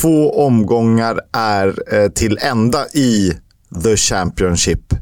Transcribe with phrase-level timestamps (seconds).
[0.00, 3.32] Två omgångar är eh, till ända i
[3.84, 4.94] The Championship.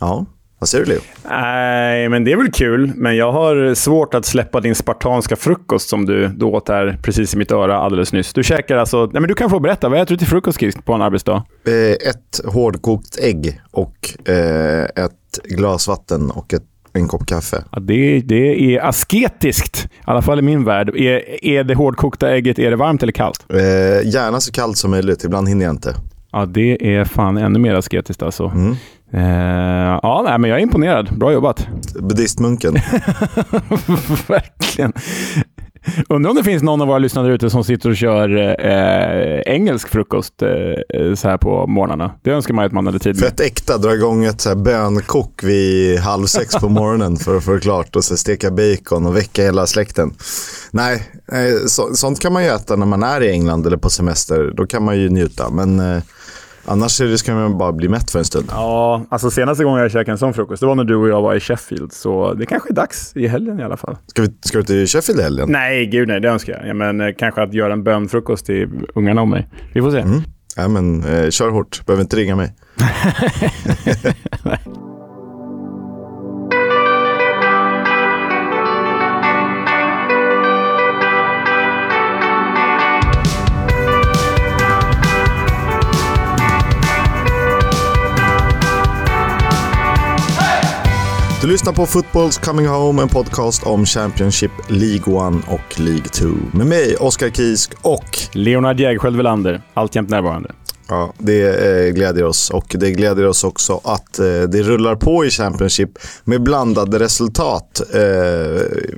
[0.00, 0.26] Ja,
[0.58, 1.00] vad säger du Leo?
[1.30, 2.92] Nej, men det är väl kul.
[2.94, 7.34] Men jag har svårt att släppa din spartanska frukost som du då åt här precis
[7.34, 8.32] i mitt öra alldeles nyss.
[8.32, 9.06] Du käkar alltså...
[9.06, 9.88] Nej, men du kan få berätta.
[9.88, 11.44] Vad äter du till frukost Kisk, på en arbetsdag?
[11.66, 16.62] Eh, ett hårdkokt ägg och eh, ett glas vatten och ett
[17.00, 17.64] en kopp kaffe.
[17.72, 20.88] Ja, det, det är asketiskt, i alla fall i min värld.
[20.96, 23.46] Är, är det hårdkokta ägget är det varmt eller kallt?
[23.52, 23.58] Eh,
[24.08, 25.94] gärna så kallt som möjligt, ibland hinner jag inte.
[26.32, 28.46] Ja, det är fan ännu mer asketiskt alltså.
[28.46, 28.76] Mm.
[29.12, 31.18] Eh, ja, nej, men jag är imponerad.
[31.18, 31.68] Bra jobbat.
[32.00, 32.74] Buddhistmunken.
[34.28, 34.92] Verkligen.
[36.08, 39.88] Undrar om det finns någon av våra lyssnare ute som sitter och kör eh, engelsk
[39.88, 40.48] frukost eh,
[41.00, 42.14] eh så här på morgnarna.
[42.22, 43.24] Det önskar man att man hade tid med.
[43.24, 47.44] Fett äkta, dra igång ett så här bönkok vid halv sex på morgonen för att
[47.44, 50.14] få det klart och så steka bacon och väcka hela släkten.
[50.70, 53.90] Nej, eh, så, sånt kan man ju äta när man är i England eller på
[53.90, 54.52] semester.
[54.56, 55.50] Då kan man ju njuta.
[55.50, 56.02] Men eh,
[56.68, 58.46] Annars ska man bara bli mätt för en stund.
[58.50, 61.22] Ja, alltså senaste gången jag käkade en sån frukost, det var när du och jag
[61.22, 61.92] var i Sheffield.
[61.92, 63.96] Så det kanske är dags i helgen i alla fall.
[64.06, 65.52] Ska, vi, ska du till Sheffield i helgen?
[65.52, 66.68] Nej, gud nej, det önskar jag.
[66.68, 69.48] Ja, men eh, kanske att göra en bönfrukost till ungarna och mig.
[69.74, 69.98] Vi får se.
[69.98, 70.20] Mm.
[70.56, 71.86] Ja, men eh, kör hårt.
[71.86, 72.54] Behöver inte ringa mig.
[91.40, 96.26] Du lyssnar på Footballs Coming Home, en podcast om Championship, League 1 och League 2.
[96.52, 98.18] Med mig, Oskar Kisk och...
[98.32, 100.50] Leonard Jägerskiöld Welander, alltjämt närvarande.
[100.88, 105.24] Ja, det eh, glädjer oss och det glädjer oss också att eh, det rullar på
[105.24, 105.90] i Championship
[106.24, 108.00] med blandade resultat eh,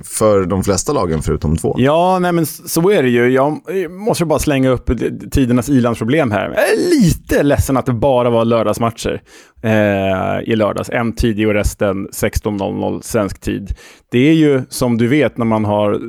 [0.03, 1.75] för de flesta lagen förutom två.
[1.77, 3.31] Ja, nej men så är det ju.
[3.31, 4.89] Jag måste bara slänga upp
[5.31, 6.49] tidernas ilandsproblem här.
[6.55, 9.21] Jag är lite ledsen att det bara var lördagsmatcher
[9.63, 10.89] Eh, i lördags.
[10.89, 13.75] En tidig och resten 16.00 svensk tid.
[14.11, 15.99] Det är ju som du vet när man har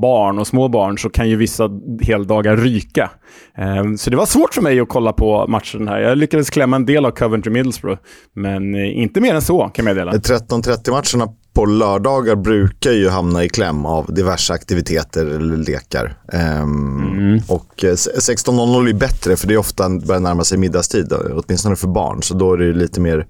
[0.00, 1.70] barn och små barn så kan ju vissa
[2.02, 3.10] heldagar ryka.
[3.58, 6.00] Eh, så det var svårt för mig att kolla på på matchen här.
[6.00, 8.00] Jag lyckades klämma en del av Coventry Middlesbrough,
[8.34, 10.12] men eh, inte mer än så kan jag meddela.
[10.12, 16.16] 13.30-matcherna på lördagar brukar ju hamna i kläm av diverse aktiviteter eller lekar.
[16.32, 17.40] Um, mm.
[17.48, 21.88] Och 16.00 eh, är bättre för det är ofta börjar närma sig middagstid, åtminstone för
[21.88, 22.22] barn.
[22.22, 23.26] Så då är det lite mer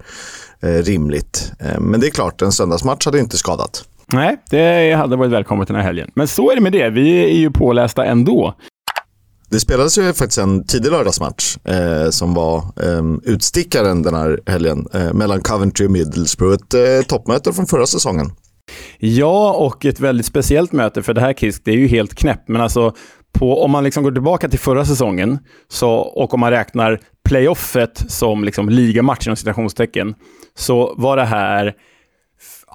[0.61, 1.51] eh, rimligt.
[1.77, 3.83] Um, men det är klart, en söndagsmatch hade inte skadat.
[4.07, 6.11] Nej, det hade varit välkommet den här helgen.
[6.15, 6.89] Men så är det med det.
[6.89, 8.55] Vi är ju pålästa ändå.
[9.53, 14.87] Det spelades ju faktiskt en tidig lördagsmatch eh, som var eh, utstickaren den här helgen
[14.93, 16.53] eh, mellan Coventry och Middlesbrough.
[16.53, 18.31] Ett eh, toppmöte från förra säsongen.
[18.97, 22.49] Ja, och ett väldigt speciellt möte för det här Kisk, det är ju helt knäppt.
[22.49, 22.93] Men alltså,
[23.33, 25.39] på, om man liksom går tillbaka till förra säsongen
[25.71, 26.99] så, och om man räknar
[27.29, 30.15] playoffet som liksom ligamatch inom citationstecken
[30.57, 31.73] så var det här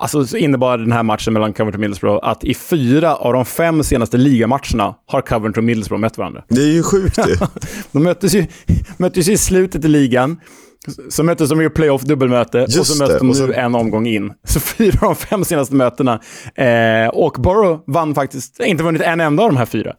[0.00, 3.44] Alltså så innebar den här matchen mellan Coventry och Middlesbrough att i fyra av de
[3.44, 6.44] fem senaste ligamatcherna har Coventry och Middlesbrough mött varandra.
[6.48, 7.36] Det är ju sjukt ju.
[7.92, 8.46] de möttes ju,
[8.96, 10.36] möttes ju i slutet i ligan.
[11.10, 14.32] Så möttes de i playoff dubbelmöte Just och så möttes de nu en omgång in.
[14.44, 16.20] Så fyra av de fem senaste mötena.
[16.54, 19.92] Eh, och Borough vann faktiskt, inte vunnit en enda av de här fyra.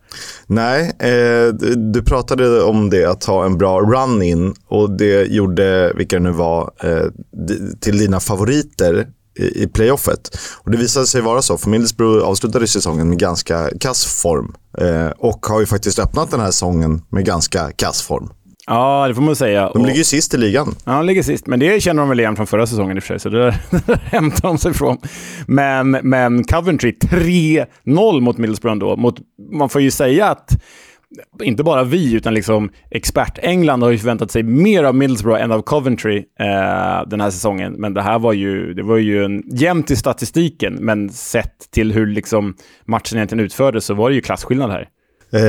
[0.47, 5.93] Nej, eh, du, du, pratade om det att ha en bra run-in och det gjorde,
[5.95, 7.05] vilka det nu var, eh,
[7.79, 9.07] till dina favoriter
[9.39, 10.37] i, playoffet.
[10.63, 14.55] Och det visade sig vara så, för Middlesbrough avslutade säsongen med ganska kass form.
[14.77, 18.29] Eh, och har ju faktiskt öppnat den här säsongen med ganska kass form.
[18.67, 19.71] Ja, det får man säga.
[19.73, 20.75] De ligger ju sist i ligan.
[20.85, 21.47] Ja, de ligger sist.
[21.47, 23.43] Men det känner de väl igen från förra säsongen i och för sig, så det
[23.43, 23.51] där,
[24.03, 24.97] hämtar de sig ifrån.
[25.47, 28.95] Men, men Coventry 3-0 mot Middlesbrough ändå.
[28.95, 29.15] Mot,
[29.51, 30.57] man får ju säga att
[31.43, 35.61] inte bara vi, utan liksom expert-England har ju förväntat sig mer av Middlesbrough än av
[35.61, 37.73] Coventry eh, den här säsongen.
[37.73, 41.91] Men det här var ju, det var ju en jämnt i statistiken, men sett till
[41.91, 42.55] hur liksom
[42.85, 44.87] matchen egentligen utfördes så var det ju klasskillnad här.
[45.31, 45.41] Eh,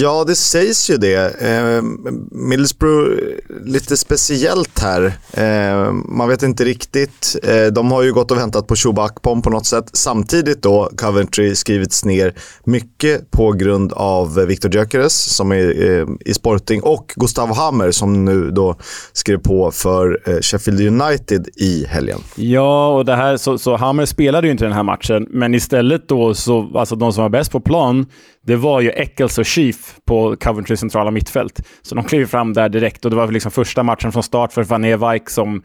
[0.00, 1.42] ja, det sägs ju det.
[1.42, 1.82] Eh,
[2.30, 3.16] Middlesbrough,
[3.64, 5.12] lite speciellt här.
[5.32, 7.36] Eh, man vet inte riktigt.
[7.42, 9.90] Eh, de har ju gått och väntat på Shuba Akpom på något sätt.
[9.92, 12.34] Samtidigt då Coventry skrivits ner
[12.64, 18.24] mycket på grund av Victor Gyökeres som är eh, i Sporting och Gustav Hammer som
[18.24, 18.76] nu då
[19.12, 22.18] skrev på för eh, Sheffield United i helgen.
[22.34, 26.08] Ja, och det här, så, så Hammer spelade ju inte den här matchen, men istället
[26.08, 28.06] då så, alltså de som var bäst på plan
[28.46, 31.68] det var ju Eccles och Chief på Coventry centrala mittfält.
[31.82, 34.64] Så de klev fram där direkt och det var liksom första matchen från start för
[34.64, 35.62] Van Ewijk som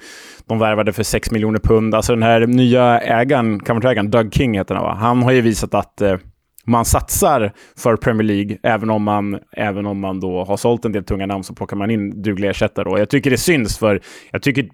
[0.48, 1.96] de värvade för 6 miljoner pund.
[1.96, 4.98] Alltså den här nya ägaren, Coventry-ägaren, Doug King heter han va?
[5.00, 6.18] Han har ju visat att eh,
[6.66, 10.92] man satsar för Premier League, även om man, även om man då har sålt en
[10.92, 12.90] del tunga namn så plockar man in dugliga ersättare.
[12.90, 14.02] Och jag tycker det syns, för
[14.32, 14.66] jag tycker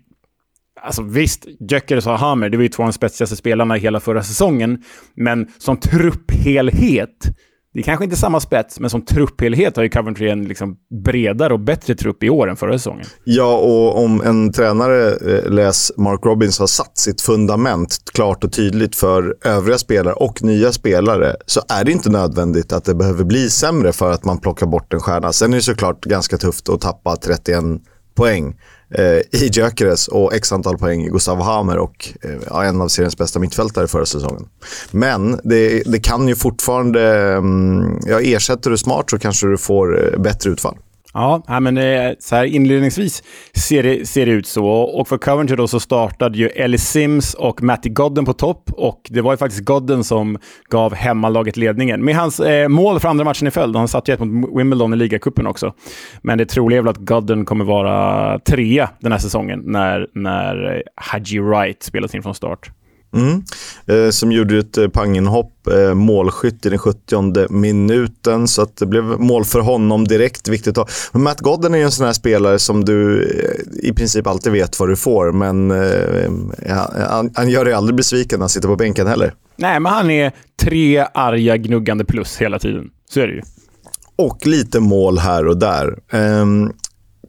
[0.81, 4.00] Alltså visst, Gyökeres och Hammer, det var ju två av de spetsigaste spelarna i hela
[4.00, 4.83] förra säsongen.
[5.15, 7.25] Men som trupphelhet,
[7.77, 11.53] det är kanske inte samma spets, men som trupphelhet har ju Coventry en liksom bredare
[11.53, 13.06] och bättre trupp i år än förra säsongen.
[13.24, 18.51] Ja, och om en tränare, eh, läs Mark Robbins, har satt sitt fundament klart och
[18.51, 23.24] tydligt för övriga spelare och nya spelare så är det inte nödvändigt att det behöver
[23.24, 25.33] bli sämre för att man plockar bort en stjärna.
[25.33, 27.63] Sen är det såklart ganska tufft att tappa 31
[28.15, 28.56] poäng
[28.94, 33.18] eh, i Gyökeres och x antal poäng i Gustav Hamer och eh, en av seriens
[33.18, 34.45] bästa mittfältare förra säsongen.
[34.92, 40.13] Men det, det kan ju fortfarande, mm, ja, ersätter du smart så kanske du får
[40.13, 40.78] eh, bättre utfall.
[41.13, 43.24] Ja, men eh, så här inledningsvis
[43.54, 44.68] ser det, ser det ut så.
[44.68, 48.69] Och för Coventry då så startade ju Ellie Sims och Matty Godden på topp.
[48.74, 50.38] Och det var ju faktiskt Godden som
[50.69, 52.06] gav hemmalaget ledningen.
[52.06, 53.75] Med hans eh, mål för andra matchen i följd.
[53.75, 55.74] Han satt ju ett mot Wimbledon i ligacupen också.
[56.21, 60.75] Men det troliga är väl att Godden kommer vara trea den här säsongen när, när
[60.75, 62.71] eh, Haji Wright spelas in från start.
[63.13, 63.44] Mm.
[63.86, 68.48] Eh, som gjorde ett eh, panginhopp, eh, målskytt i den 70 minuten.
[68.48, 70.48] Så att det blev mål för honom direkt.
[70.48, 73.94] Viktigt att Men Matt Godden är ju en sån här spelare som du eh, i
[73.94, 75.31] princip alltid vet vad du får.
[75.31, 75.71] Men
[77.09, 79.33] han, han, gör dig aldrig besviken när han sitter på bänken heller.
[79.56, 80.31] Nej, men han är
[80.62, 82.89] tre arga gnuggande plus hela tiden.
[83.10, 83.42] Så är det ju.
[84.15, 85.98] Och lite mål här och där.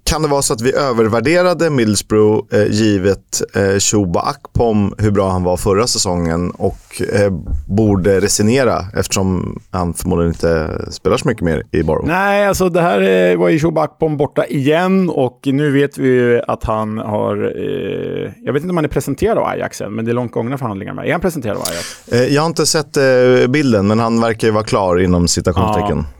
[0.09, 5.31] Kan det vara så att vi övervärderade Middlesbrough eh, givet eh, Shuba Akpom, hur bra
[5.31, 7.33] han var förra säsongen och eh,
[7.67, 12.07] borde resignera eftersom han förmodligen inte spelar så mycket mer i Borough?
[12.07, 16.41] Nej, alltså det här eh, var ju Shuba Akpom borta igen och nu vet vi
[16.49, 17.37] att han har...
[17.37, 20.33] Eh, jag vet inte om han är presenterad av Ajax än, men det är långt
[20.33, 21.07] gångna förhandlingar med.
[21.07, 22.09] Är han presenterad av Ajax?
[22.13, 23.03] Eh, jag har inte sett eh,
[23.49, 25.99] bilden, men han verkar ju vara klar inom citationstecken.
[25.99, 26.18] Ja.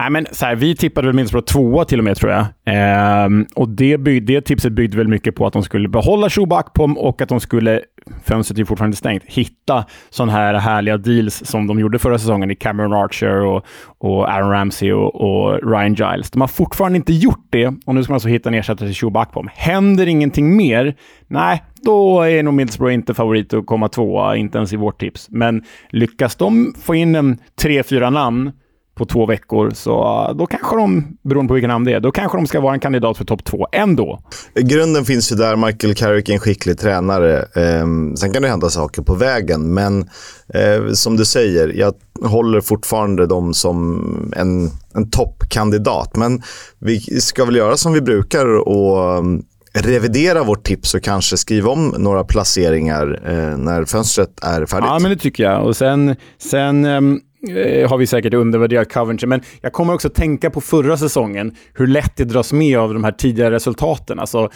[0.00, 2.46] Nej, men så här, vi tippade väl Middlesbrough tvåa till och med, tror jag.
[2.64, 6.56] Ehm, och det, bygg, det tipset byggde väl mycket på att de skulle behålla Shuba
[6.56, 7.80] Akpom och att de skulle,
[8.24, 12.56] fönstret är fortfarande stängt, hitta sådana här härliga deals som de gjorde förra säsongen i
[12.56, 13.64] Cameron Archer och,
[13.98, 16.30] och Aaron Ramsey och, och, Ryan Giles.
[16.30, 18.96] De har fortfarande inte gjort det och nu ska man alltså hitta en ersättare till
[18.96, 19.48] Shuba Akpom.
[19.54, 20.94] Händer ingenting mer,
[21.26, 25.26] nej, då är nog Middlesbrough inte favorit att komma tvåa, inte ens i vårt tips.
[25.30, 28.52] Men lyckas de få in en tre, fyra namn
[29.00, 29.92] på två veckor, så
[30.38, 32.80] då kanske de, beroende på vilken namn det är, då kanske de ska vara en
[32.80, 34.22] kandidat för topp två ändå.
[34.54, 35.56] Grunden finns ju där.
[35.56, 37.38] Michael Carrick är en skicklig tränare.
[37.38, 37.86] Eh,
[38.16, 40.08] sen kan det hända saker på vägen, men
[40.54, 46.16] eh, som du säger, jag håller fortfarande dem som en, en toppkandidat.
[46.16, 46.42] Men
[46.78, 49.42] vi ska väl göra som vi brukar och ehm,
[49.74, 54.88] revidera vårt tips och kanske skriva om några placeringar eh, när fönstret är färdigt.
[54.88, 55.66] Ja, men det tycker jag.
[55.66, 60.08] Och sen, sen um Eh, Eh, har vi säkert undervärderat Coventry, men jag kommer också
[60.08, 64.18] tänka på förra säsongen, hur lätt det dras med av de här tidigare resultaten.
[64.18, 64.50] Alltså,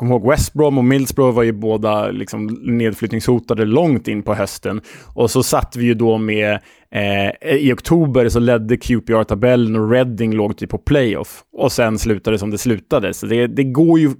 [0.00, 4.80] kom ihåg West Brom och Middlesbrough var ju båda liksom nedflyttningshotade långt in på hösten.
[5.14, 6.58] Och så satt vi ju då med,
[6.90, 11.42] eh, i oktober så ledde QPR-tabellen och Reading låg typ på playoff.
[11.52, 13.14] Och sen slutade det som det slutade.
[13.14, 14.12] Så det, det går ju eh,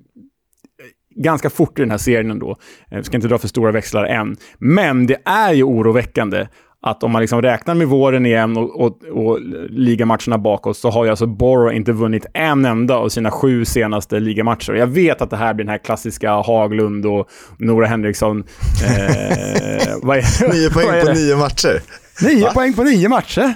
[1.16, 2.50] ganska fort i den här serien ändå.
[2.50, 4.36] Eh, jag ska inte dra för stora växlar än.
[4.58, 6.46] Men det är ju oroväckande
[6.82, 9.38] att om man liksom räknar med våren igen och, och, och
[9.70, 14.20] ligamatcherna bakåt så har ju alltså Borough inte vunnit en enda av sina sju senaste
[14.20, 14.72] ligamatcher.
[14.72, 18.38] Jag vet att det här blir den här klassiska Haglund och Nora Henriksson.
[18.38, 21.82] Eh, vad är, nio poäng vad på nio matcher.
[22.22, 22.50] Nio Va?
[22.54, 23.54] poäng på nio matcher?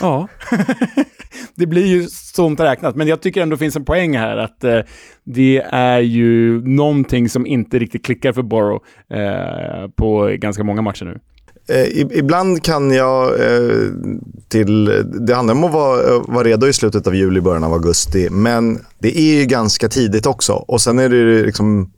[0.00, 0.28] Ja.
[1.54, 4.80] det blir ju sånt räknat, men jag tycker ändå finns en poäng här att eh,
[5.24, 11.04] det är ju någonting som inte riktigt klickar för Borough eh, på ganska många matcher
[11.04, 11.20] nu.
[11.68, 13.88] Eh, ibland kan jag eh,
[14.48, 15.04] till...
[15.26, 18.28] Det handlar om att vara, eh, vara redo i slutet av juli, början av augusti.
[18.30, 20.52] Men det är ju ganska tidigt också.
[20.52, 21.90] Och sen är det liksom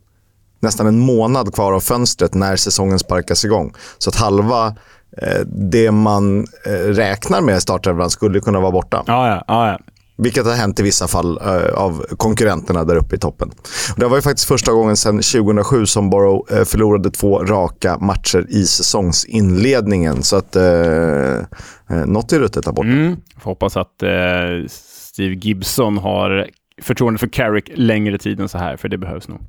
[0.59, 3.73] nästan en månad kvar av fönstret när säsongen sparkas igång.
[3.97, 4.75] Så att halva
[5.21, 9.03] eh, det man eh, räknar med startelvan skulle kunna vara borta.
[9.07, 9.79] Ja, ja, ja.
[10.17, 13.51] Vilket har hänt i vissa fall uh, av konkurrenterna där uppe i toppen.
[13.95, 18.45] Det var ju faktiskt första gången sedan 2007 som Borough uh, förlorade två raka matcher
[18.49, 20.23] i säsongsinledningen.
[20.23, 22.89] Så att uh, något är ruttet där borta.
[22.89, 23.15] Mm.
[23.43, 24.03] Hoppas att
[24.67, 26.49] Steve Gibson har
[26.81, 29.39] förtroende för Carrick längre tid än så här, för det behövs nog.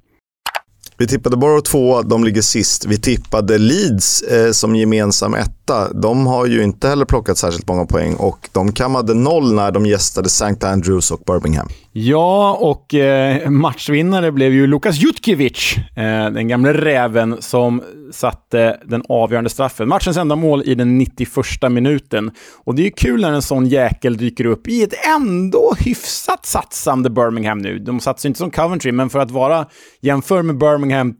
[1.01, 2.87] Vi tippade Borough 2, de ligger sist.
[2.87, 7.69] Vi tippade Leeds eh, som gemensam ett Atlanta, de har ju inte heller plockat särskilt
[7.69, 10.67] många poäng och de kammade noll när de gästade St.
[10.67, 11.69] Andrews och Birmingham.
[11.93, 17.83] Ja, och eh, matchvinnare blev ju Lukas Jutkiewicz, eh, den gamle räven som
[18.13, 19.89] satte den avgörande straffen.
[19.89, 21.29] Matchens enda mål i den 91
[21.71, 22.31] minuten.
[22.65, 26.47] Och det är ju kul när en sån jäkel dyker upp i ett ändå hyfsat
[26.47, 27.79] satsande Birmingham nu.
[27.79, 29.67] De satsar inte som Coventry, men för att vara
[30.01, 31.15] jämför med Birmingham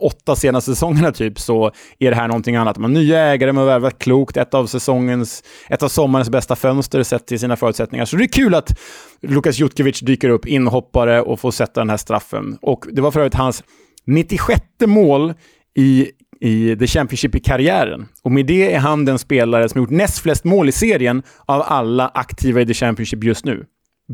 [0.00, 2.78] åtta senaste säsongerna typ, så är det här någonting annat.
[2.78, 7.02] Man har nya ägare, man värvat klokt, ett av säsongens, ett av sommarens bästa fönster
[7.02, 8.04] sett till sina förutsättningar.
[8.04, 8.78] Så det är kul att
[9.22, 12.58] Lukas Jutkiewicz dyker upp, inhoppare och får sätta den här straffen.
[12.62, 13.64] Och det var för övrigt hans
[14.06, 15.34] 96 mål
[15.76, 16.10] i,
[16.40, 18.08] i The Championship i karriären.
[18.22, 21.62] Och med det är han den spelare som gjort näst flest mål i serien av
[21.62, 23.64] alla aktiva i The Championship just nu.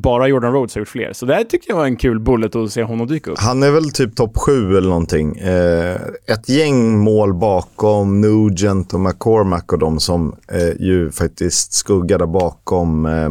[0.03, 1.13] Bara Jordan Rhodes har gjort fler.
[1.13, 3.39] Så det här tyckte jag var en kul bullet att se honom dyka upp.
[3.39, 5.37] Han är väl typ topp sju eller någonting.
[5.37, 12.27] Eh, ett gäng mål bakom Nugent och McCormack och de som eh, ju faktiskt skuggade
[12.27, 13.29] bakom eh,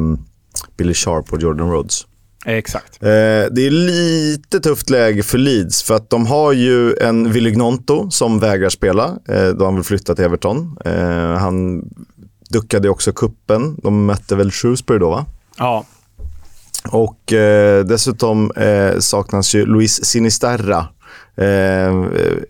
[0.77, 2.05] Billy Sharp och Jordan Rhodes.
[2.45, 3.03] Exakt.
[3.03, 3.07] Eh,
[3.51, 8.09] det är lite tufft läge för Leeds för att de har ju en Willy Gnonto
[8.09, 10.77] som vägrar spela eh, då han vill flytta till Everton.
[10.85, 11.83] Eh, han
[12.49, 13.79] duckade också kuppen.
[13.83, 15.25] De mötte väl Shrewsbury då va?
[15.57, 15.85] Ja.
[16.91, 20.87] Och eh, dessutom eh, saknas ju Luis Sinisterra.
[21.37, 21.93] Eh, eh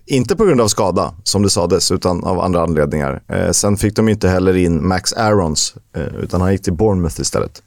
[0.05, 3.21] inte på grund av skada, som det sades, utan av andra anledningar.
[3.27, 7.21] Eh, sen fick de inte heller in Max Aarons, eh, utan han gick till Bournemouth
[7.21, 7.61] istället.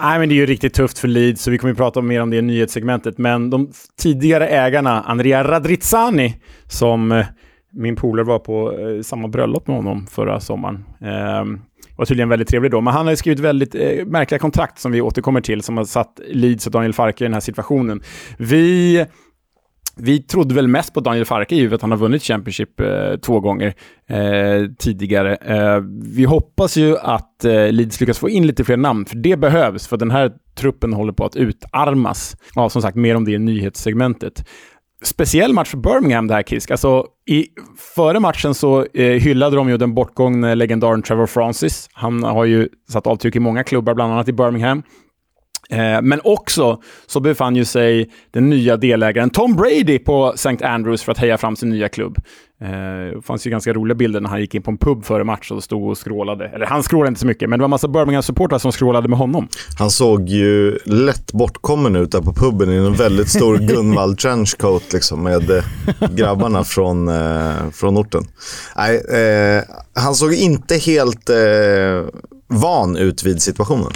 [0.00, 2.20] Nej, men det är ju riktigt tufft för Leeds, så vi kommer att prata mer
[2.20, 3.18] om det i nyhetssegmentet.
[3.18, 3.70] Men de
[4.00, 7.26] tidigare ägarna, Andrea Radrizzani, som eh,
[7.72, 10.84] min polare var på eh, samma bröllop med honom förra sommaren.
[11.00, 11.60] Ehm,
[12.02, 15.00] var tydligen väldigt trevlig då, men han har skrivit väldigt eh, märkliga kontrakt som vi
[15.00, 18.00] återkommer till, som har satt Leeds och Daniel Farke i den här situationen.
[18.38, 19.06] Vi
[19.96, 23.40] vi trodde väl mest på Daniel Farke givet att han har vunnit Championship eh, två
[23.40, 23.74] gånger
[24.08, 25.36] eh, tidigare.
[25.36, 29.36] Eh, vi hoppas ju att eh, Leeds lyckas få in lite fler namn, för det
[29.36, 32.36] behövs, för den här truppen håller på att utarmas.
[32.54, 34.48] Ja, som sagt, mer om det i nyhetssegmentet.
[35.02, 36.70] Speciell match för Birmingham det här Kisk.
[36.70, 37.46] Alltså, i,
[37.96, 41.88] före matchen så eh, hyllade de ju den bortgångne legendaren Trevor Francis.
[41.92, 44.82] Han har ju satt avtryck i många klubbar, bland annat i Birmingham.
[45.72, 50.64] Eh, men också så befann ju sig den nya delägaren Tom Brady på St.
[50.64, 52.18] Andrews för att heja fram sin nya klubb.
[52.60, 52.68] Eh,
[53.16, 55.50] det fanns ju ganska roliga bilder när han gick in på en pub före match
[55.50, 56.48] och stod och skrålade.
[56.48, 59.18] Eller han skrålade inte så mycket, men det var en massa Birmingham-supportrar som skrålade med
[59.18, 59.48] honom.
[59.78, 64.92] Han såg ju lätt bortkommen ut där på puben i en väldigt stor Gunvald trenchcoat
[64.92, 65.64] liksom, med eh,
[66.14, 67.10] grabbarna från,
[67.72, 68.24] från orten.
[68.76, 69.62] Nej, eh,
[69.94, 71.36] han såg inte helt eh,
[72.48, 73.92] van ut vid situationen.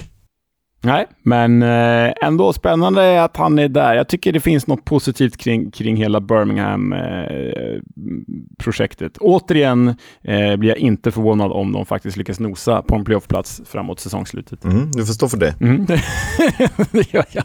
[0.87, 3.95] Nej, men eh, ändå spännande att han är där.
[3.95, 9.19] Jag tycker det finns något positivt kring, kring hela Birmingham-projektet.
[9.19, 9.89] Återigen
[10.23, 14.65] eh, blir jag inte förvånad om de faktiskt lyckas nosa på en playoffplats framåt säsongsslutet.
[14.65, 15.55] Mm, du får stå för det.
[15.61, 15.87] Mm,
[16.93, 17.45] det gör jag.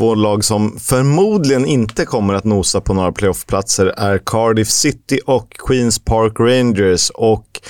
[0.00, 5.52] Två lag som förmodligen inte kommer att nosa på några playoffplatser är Cardiff City och
[5.68, 7.10] Queens Park Rangers.
[7.10, 7.60] Och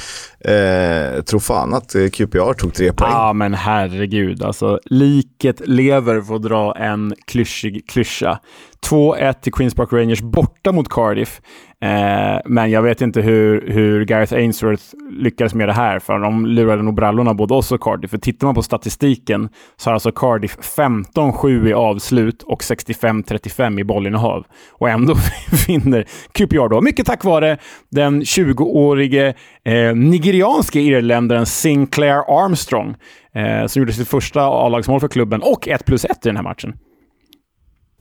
[0.50, 3.10] eh, tro fan att eh, QPR tog tre poäng.
[3.12, 4.42] Ja, men herregud.
[4.42, 8.38] Alltså, liket lever för att dra en klyschig klyscha.
[8.86, 11.40] 2-1 till Queens Park Rangers borta mot Cardiff.
[11.82, 16.46] Eh, men jag vet inte hur, hur Gareth Ainsworth lyckades med det här, för de
[16.46, 18.10] lurade nog brallorna både oss och Cardiff.
[18.10, 23.84] För tittar man på statistiken så har alltså Cardiff 15-7 i avslut och 65-35 i
[23.84, 24.46] bollinnehav.
[24.70, 25.14] Och ändå
[25.66, 27.58] vinner QPR då, mycket tack vare
[27.88, 29.34] den 20-årige
[29.64, 32.94] eh, nigerianske irländaren Sinclair Armstrong,
[33.34, 36.42] eh, som gjorde sitt första A-lagsmål för klubben och 1 plus 1 i den här
[36.42, 36.74] matchen.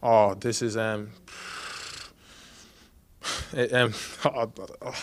[0.02, 1.10] Oh, this is um,
[3.74, 3.94] um
[4.26, 4.96] oh, oh.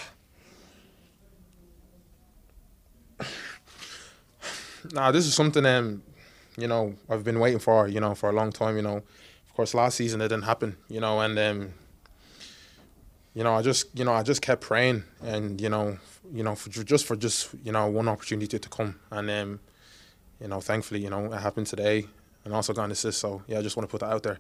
[4.93, 6.03] nah, this is something um,
[6.57, 8.77] you know, I've been waiting for, you know, for a long time.
[8.77, 11.75] You know, of course, last season it didn't happen, you know, and um,
[13.35, 15.99] you know, I just, you know, I just kept praying, and you know,
[16.33, 19.61] you know, for just for just you know one opportunity to come, and um,
[20.41, 22.07] you know, thankfully, you know, it happened today,
[22.47, 23.19] and also got an assist.
[23.19, 24.39] So yeah, I just want to put that out there.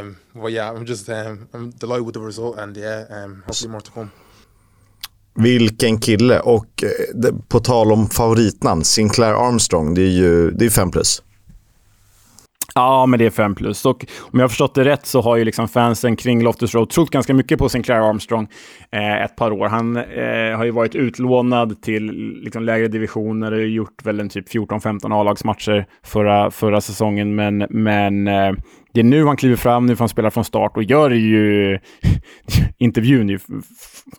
[0.00, 3.70] Um, but yeah, I'm just um, I'm delighted with the result, and yeah, um, hopefully
[3.70, 4.10] more to come.
[5.34, 10.70] Vilken kille och eh, på tal om favoritnamn, Sinclair Armstrong, det är ju det är
[10.70, 11.22] fem plus.
[12.74, 13.86] Ja, men det är 5 plus.
[13.86, 16.90] Och om jag har förstått det rätt så har ju liksom fansen kring Loftus Road
[16.90, 18.48] trott ganska mycket på Sinclair Armstrong
[18.92, 19.68] eh, ett par år.
[19.68, 22.04] Han eh, har ju varit utlånad till
[22.44, 28.28] liksom, lägre divisioner och gjort väl en typ 14-15 A-lagsmatcher förra, förra säsongen, men, men
[28.28, 28.52] eh,
[28.92, 31.16] det är nu han kliver fram, nu får han spela från start och gör det
[31.16, 31.78] ju...
[32.78, 33.38] intervjun är ju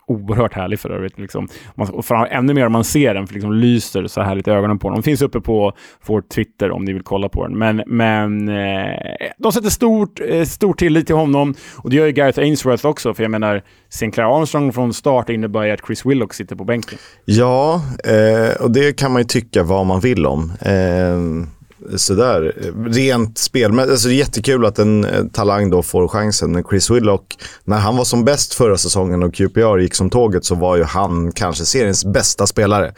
[0.08, 1.20] oerhört härlig för övrigt.
[1.20, 1.48] Liksom.
[1.76, 4.80] Man för ännu mer om man ser den, för liksom lyser så härligt i ögonen
[4.80, 4.96] på den.
[4.96, 5.74] De finns uppe på
[6.06, 7.58] vår Twitter om ni vill kolla på den.
[7.58, 8.96] Men, men eh,
[9.38, 13.14] de sätter stort, eh, stor tillit till honom och det gör ju Gareth Ainsworth också.
[13.14, 16.98] För jag menar, Sinclair Armstrong från start innebär ju att Chris Willock sitter på bänken.
[17.26, 20.52] Ja, eh, och det kan man ju tycka vad man vill om.
[20.62, 21.48] Eh,
[21.96, 22.56] Sådär.
[22.88, 26.64] Rent spelmässigt, alltså det är jättekul att en eh, talang då får chansen.
[26.70, 30.56] Chris Willock, när han var som bäst förra säsongen och QPR gick som tåget så
[30.56, 32.94] var ju han kanske seriens bästa spelare.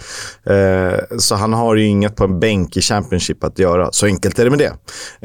[0.45, 3.89] Eh, så han har ju inget på en bänk i Championship att göra.
[3.91, 4.73] Så enkelt är det med det.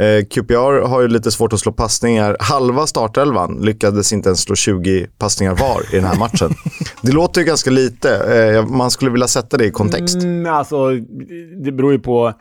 [0.04, 2.36] Eh, QPR har ju lite svårt att slå passningar.
[2.40, 6.54] Halva startelvan lyckades inte ens slå 20 passningar var i den här matchen.
[7.02, 8.16] det låter ju ganska lite.
[8.16, 10.16] Eh, man skulle vilja sätta det i kontext.
[10.16, 10.90] Mm, alltså,
[11.64, 12.32] det beror ju på...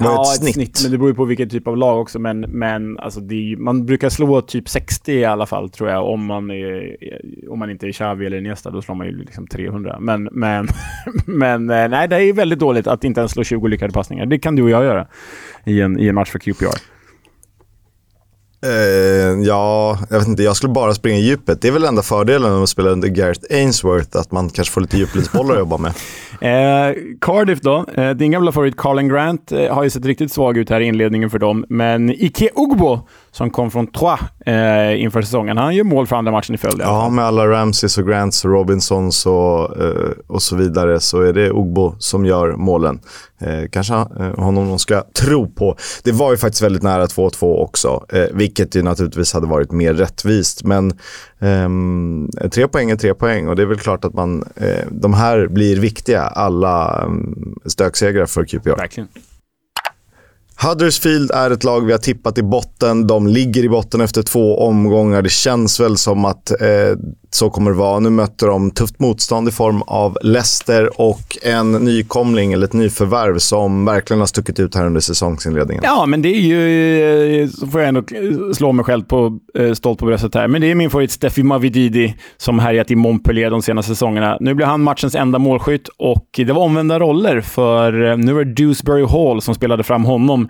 [0.00, 0.48] Eh, var ja, ett, snitt.
[0.48, 0.80] ett snitt.
[0.82, 2.18] Men det beror ju på vilken typ av lag också.
[2.18, 6.08] Men, men alltså är, man brukar slå typ 60 i alla fall, tror jag.
[6.08, 6.96] Om man, är,
[7.50, 9.96] om man inte är Xavi eller Iniesta, då slår man ju liksom 300.
[10.00, 10.68] Men, men,
[11.26, 14.26] men eh, nej, det är väldigt dåligt att inte ens slå 20 lyckade passningar.
[14.26, 15.06] Det kan du och jag göra
[15.64, 16.80] i en, i en match för QPR.
[18.66, 20.42] Uh, ja, jag vet inte.
[20.42, 21.62] Jag skulle bara springa i djupet.
[21.62, 24.80] Det är väl enda fördelen med att spela under Gareth Ainsworth, att man kanske får
[24.80, 25.92] lite djupledsbollar att jobba med.
[26.42, 27.84] Uh, Cardiff då.
[27.98, 31.30] Uh, din gamla favorit Carlin Grant har ju sett riktigt svag ut här i inledningen
[31.30, 35.56] för dem, men Ike Ugbo som kom från Troyes eh, inför säsongen.
[35.56, 36.80] Han gör mål för andra matchen i följd.
[36.80, 41.32] Ja, med alla Ramses och Grants och Robinsons och, eh, och så vidare så är
[41.32, 43.00] det Ogbo som gör målen.
[43.40, 45.76] Eh, kanske eh, honom de ska tro på.
[46.02, 49.94] Det var ju faktiskt väldigt nära 2-2 också, eh, vilket ju naturligtvis hade varit mer
[49.94, 50.64] rättvist.
[50.64, 50.92] Men
[51.38, 55.14] ehm, tre poäng är tre poäng och det är väl klart att man, eh, de
[55.14, 58.76] här blir viktiga, alla um, stöksegrar för QPR.
[58.76, 59.08] Verkligen.
[60.62, 63.06] Huddersfield är ett lag vi har tippat i botten.
[63.06, 65.22] De ligger i botten efter två omgångar.
[65.22, 66.96] Det känns väl som att eh,
[67.32, 68.00] så kommer det vara.
[68.00, 73.38] Nu möter de tufft motstånd i form av Leicester och en nykomling, eller ett nyförvärv,
[73.38, 75.82] som verkligen har stuckit ut här under säsongsinledningen.
[75.86, 78.02] Ja, men det är ju, så får jag ändå
[78.54, 81.42] slå mig själv på, eh, stolt på bröstet här, men det är min favorit Steffi
[81.42, 84.36] Mavididi som härjat i Montpellier de senaste säsongerna.
[84.40, 88.44] Nu blir han matchens enda målskytt och det var omvända roller, för eh, nu är
[88.44, 90.48] det Dewsbury Hall som spelade fram honom.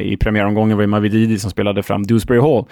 [0.00, 2.64] I premiäromgången var det Mavididi som spelade fram Dewsbury Hall.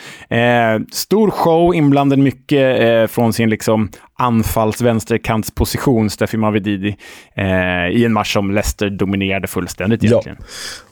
[0.93, 6.97] Stor show, inblandad mycket från från sin liksom anfalls-vänsterkantsposition, Steffi Mavididi,
[7.37, 10.39] eh, i en match som Leicester dominerade fullständigt egentligen.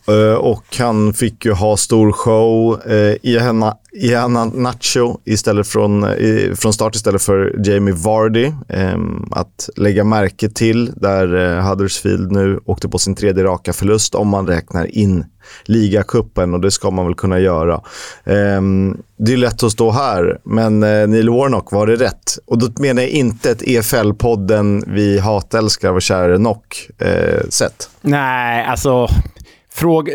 [0.06, 0.12] Ja.
[0.12, 2.80] Uh, och han fick ju ha stor show.
[2.90, 8.52] Uh, Iana, Iana Nacho istället från, uh, från start istället för Jamie Vardy.
[8.68, 14.28] Um, att lägga märke till där Huddersfield nu åkte på sin tredje raka förlust om
[14.28, 15.24] man räknar in
[15.64, 17.80] ligacupen och det ska man väl kunna göra.
[18.24, 22.38] Um, det är lätt att stå här, men eh, Neil Warnock, var det rätt?
[22.46, 27.88] Och då menar jag inte ett EFL-podden vi hatälskar vår käre Nock-sätt.
[27.92, 29.08] Eh, Nej, alltså
[29.76, 30.12] Fråga,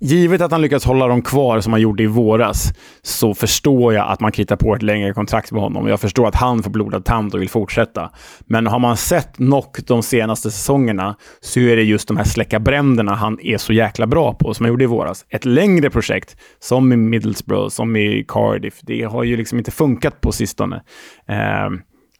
[0.00, 4.08] givet att han lyckas hålla dem kvar som han gjorde i våras, så förstår jag
[4.08, 5.88] att man kritar på ett längre kontrakt med honom.
[5.88, 8.10] Jag förstår att han får blodad tand och vill fortsätta.
[8.46, 12.60] Men har man sett Nock de senaste säsongerna så är det just de här släcka
[12.60, 15.24] bränderna han är så jäkla bra på, som han gjorde i våras.
[15.28, 20.20] Ett längre projekt, som i Middlesbrough, som i Cardiff, det har ju liksom inte funkat
[20.20, 20.82] på sistone.
[21.28, 21.70] Eh,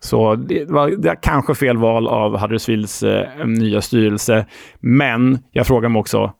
[0.01, 4.47] så det var, det var kanske fel val av Huddersfields eh, nya styrelse.
[4.81, 6.33] Men jag frågar mig också,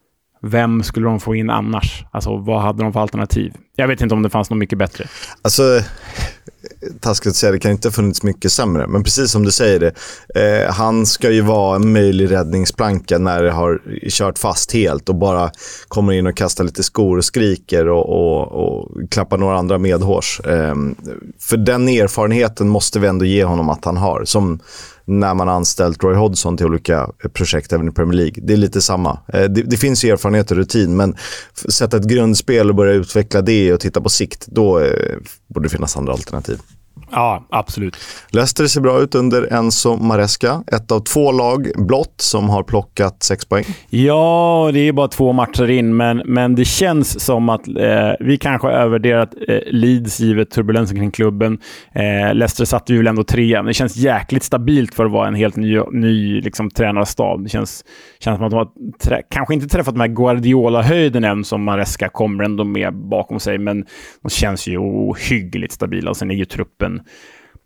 [0.43, 2.05] vem skulle de få in annars?
[2.11, 3.53] Alltså, vad hade de för alternativ?
[3.77, 5.05] Jag vet inte om det fanns något mycket bättre.
[5.43, 5.81] Alltså,
[7.01, 8.87] taskigt att säga, det kan inte ha funnits mycket sämre.
[8.87, 9.93] Men precis som du säger det,
[10.35, 15.15] eh, han ska ju vara en möjlig räddningsplanka när det har kört fast helt och
[15.15, 15.51] bara
[15.89, 20.41] kommer in och kastar lite skor och skriker och, och, och klappar några andra medhårs.
[20.41, 20.75] Eh,
[21.41, 24.25] för den erfarenheten måste vi ändå ge honom att han har.
[24.25, 24.61] Som
[25.07, 28.35] när man har anställt Roy Hodgson till olika eh, projekt även i Premier League.
[28.43, 29.19] Det är lite samma.
[29.29, 31.17] Eh, det, det finns ju erfarenhet och rutin, men
[31.69, 35.17] sätta ett grundspel och börja utveckla det och titta på sikt, då eh,
[35.47, 36.59] borde det finnas andra alternativ.
[37.11, 37.97] Ja, absolut.
[38.31, 40.65] Leicester ser bra ut under Enzo Maresca.
[40.73, 43.65] Ett av två lag blott som har plockat sex poäng.
[43.91, 47.75] Ja, det är bara två matcher in, men, men det känns som att eh,
[48.21, 51.59] vi kanske har övervärderat eh, Leeds givet turbulensen kring klubben.
[51.95, 55.29] Eh, Leicester satte vi väl ändå trea, men det känns jäkligt stabilt för att vara
[55.29, 57.43] en helt ny, ny liksom, tränarstab.
[57.43, 57.85] Det känns,
[58.21, 58.69] känns som att de har
[59.05, 63.59] trä, kanske inte träffat de här Guardiola-höjden än som Maresca kommer ändå med bakom sig,
[63.59, 63.85] men
[64.23, 66.11] de känns ju ohyggligt stabila.
[66.11, 66.96] Och sen är ju truppen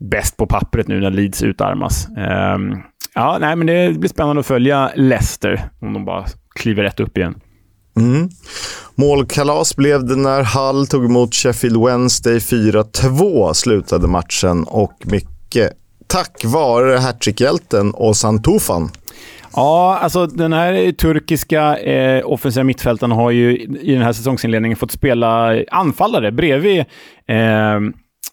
[0.00, 2.08] bäst på pappret nu när Leeds utarmas.
[2.08, 2.82] Um,
[3.14, 7.18] ja, nej, men det blir spännande att följa Leicester om de bara kliver rätt upp
[7.18, 7.34] igen.
[7.96, 8.28] Mm.
[8.94, 15.72] Målkalas blev det när Hull tog emot Sheffield Wednesday 4-2 slutade matchen och mycket
[16.06, 18.90] tack vare hattrickhjälten Ozan Tufan.
[19.56, 24.92] Ja, alltså den här turkiska eh, offensiva mittfältaren har ju i den här säsongsinledningen fått
[24.92, 26.80] spela anfallare bredvid
[27.26, 27.80] eh,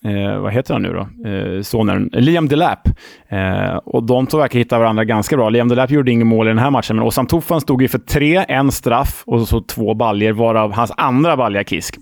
[0.03, 1.29] eh, vad heter han nu då?
[1.29, 2.89] Eh, sonen, Liam Delap.
[3.29, 5.49] Eh, och de två verkar hitta varandra ganska bra.
[5.49, 7.99] Liam Delap gjorde inget mål i den här matchen, men Osam Tufan stod ju för
[7.99, 11.97] tre, en straff och så två baljer varav hans andra balja Kisk.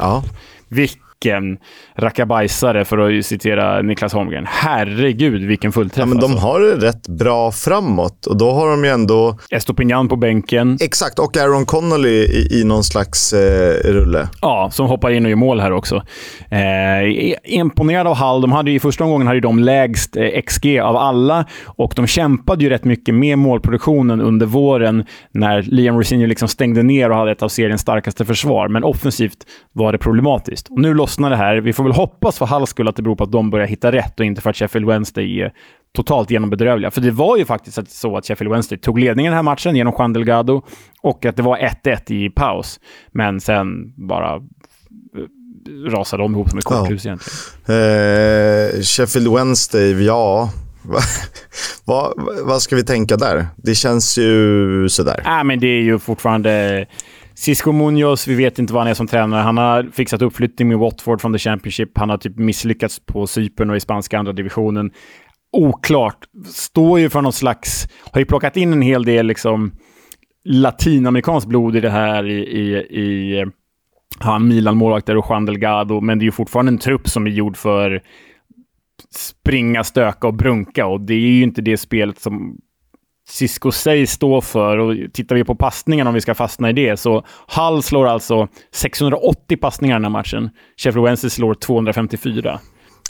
[0.00, 0.22] Ja.
[0.68, 1.58] Vilken vilken
[1.96, 4.44] rackabajsare, för att citera Niklas Holmgren.
[4.48, 5.98] Herregud, vilken fullträff.
[5.98, 6.46] Ja, men de alltså.
[6.46, 9.38] har det rätt bra framåt och då har de ju ändå...
[9.50, 10.78] Estopignan på bänken.
[10.80, 14.28] Exakt, och Aaron Connolly i, i någon slags eh, rulle.
[14.40, 16.02] Ja, som hoppar in och gör mål här också.
[16.50, 18.40] Eh, imponerad av Hall.
[18.40, 22.06] De hade ju, I första omgången hade de lägst eh, XG av alla och de
[22.06, 27.16] kämpade ju rätt mycket med målproduktionen under våren när Liam Rosinho liksom stängde ner och
[27.16, 28.68] hade ett av seriens starkaste försvar.
[28.68, 30.68] Men offensivt var det problematiskt.
[30.68, 31.56] Och nu lossnar det här.
[31.56, 33.92] Vi får väl hoppas för Halls skull att det beror på att de börjar hitta
[33.92, 35.52] rätt och inte för att Sheffield Wednesday är
[35.96, 36.90] totalt genombedrövliga.
[36.90, 39.94] För det var ju faktiskt så att Sheffield Wednesday tog ledningen den här matchen genom
[39.98, 40.62] Juan Delgado
[41.02, 42.80] och att det var 1-1 i paus.
[43.12, 44.40] Men sen bara eh,
[45.90, 47.10] rasade de ihop som ett korthus ja.
[47.10, 48.74] egentligen.
[48.76, 50.50] Eh, Sheffield Wednesday, ja.
[51.84, 52.12] vad,
[52.44, 53.46] vad ska vi tänka där?
[53.56, 55.22] Det känns ju sådär.
[55.26, 56.86] Äh, men det är ju fortfarande
[57.34, 59.40] Cisco Munoz, vi vet inte vad han är som tränare.
[59.40, 61.98] Han har fixat uppflyttning med Watford från the Championship.
[61.98, 64.90] Han har typ misslyckats på Cypern och i spanska andra divisionen.
[65.52, 66.18] Oklart.
[66.46, 67.88] Står ju för någon slags...
[68.12, 69.72] Har ju plockat in en hel del liksom
[70.44, 73.46] latinamerikanskt blod i det här i, i, i eh,
[74.18, 77.56] han Milan-målvakter och Juan Delgado, men det är ju fortfarande en trupp som är gjord
[77.56, 78.02] för
[79.14, 82.58] springa, stöka och brunka och det är ju inte det spelet som
[83.28, 84.78] Cisco sägs stå för.
[84.78, 87.24] Och tittar vi på passningen, om vi ska fastna i det, så
[87.56, 90.50] Hull slår alltså 680 passningar den här matchen.
[90.76, 92.60] Sheffield Wednesday slår 254.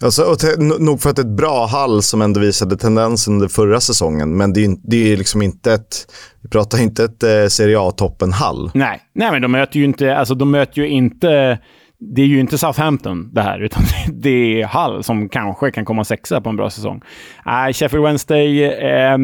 [0.03, 0.37] Alltså,
[0.79, 4.65] nog för att ett bra Hall som ändå visade tendensen under förra säsongen, men det
[4.65, 6.07] är, det är liksom inte ett,
[6.43, 8.71] vi pratar inte ett eh, Serie A-toppen Hall.
[8.75, 9.01] Nej.
[9.15, 11.59] Nej, men de möter ju inte, alltså de möter ju inte
[12.13, 16.05] det är ju inte Southampton det här, utan det är Hull som kanske kan komma
[16.05, 17.03] sexa på en bra säsong.
[17.47, 19.19] Äh, Sheffield Wednesday, eh,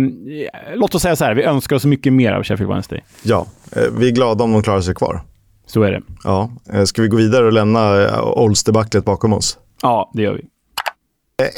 [0.75, 3.05] låt oss säga så här, vi önskar oss mycket mer av Sheffield Wednesday.
[3.23, 5.21] Ja, eh, vi är glada om de klarar sig kvar.
[5.67, 6.03] Så är det.
[6.25, 9.59] Ja, eh, ska vi gå vidare och lämna eh, Olsterbaclet bakom oss?
[9.83, 10.45] Ja, det gör vi.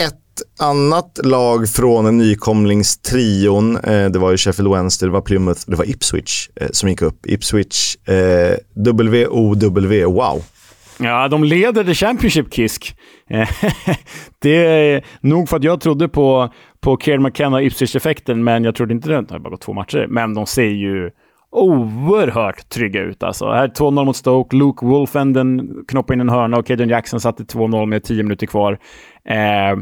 [0.04, 0.18] Ett
[0.58, 5.90] annat lag från en nykomlingstrion, det var ju Sheffield Wednesday, det var Plymouth, det var
[5.90, 7.26] Ipswich som gick upp.
[7.26, 10.42] Ipswich, eh, WOW, wow.
[11.02, 12.96] Ja, de leder The Championship, Kisk.
[13.28, 13.48] Eh,
[14.42, 16.48] det är nog för att jag trodde på,
[16.80, 19.22] på Kieran McKenna och Ipswich-effekten, men jag trodde inte det.
[19.22, 20.06] Det har bara gått två matcher.
[20.08, 21.10] Men de ser ju
[21.50, 23.52] oerhört trygga ut alltså.
[23.52, 24.56] Här 2-0 mot Stoke.
[24.56, 28.78] Luke Wolfenden knoppade in en hörna och Kaden Jackson satte 2-0 med 10 minuter kvar.
[29.24, 29.76] Eh,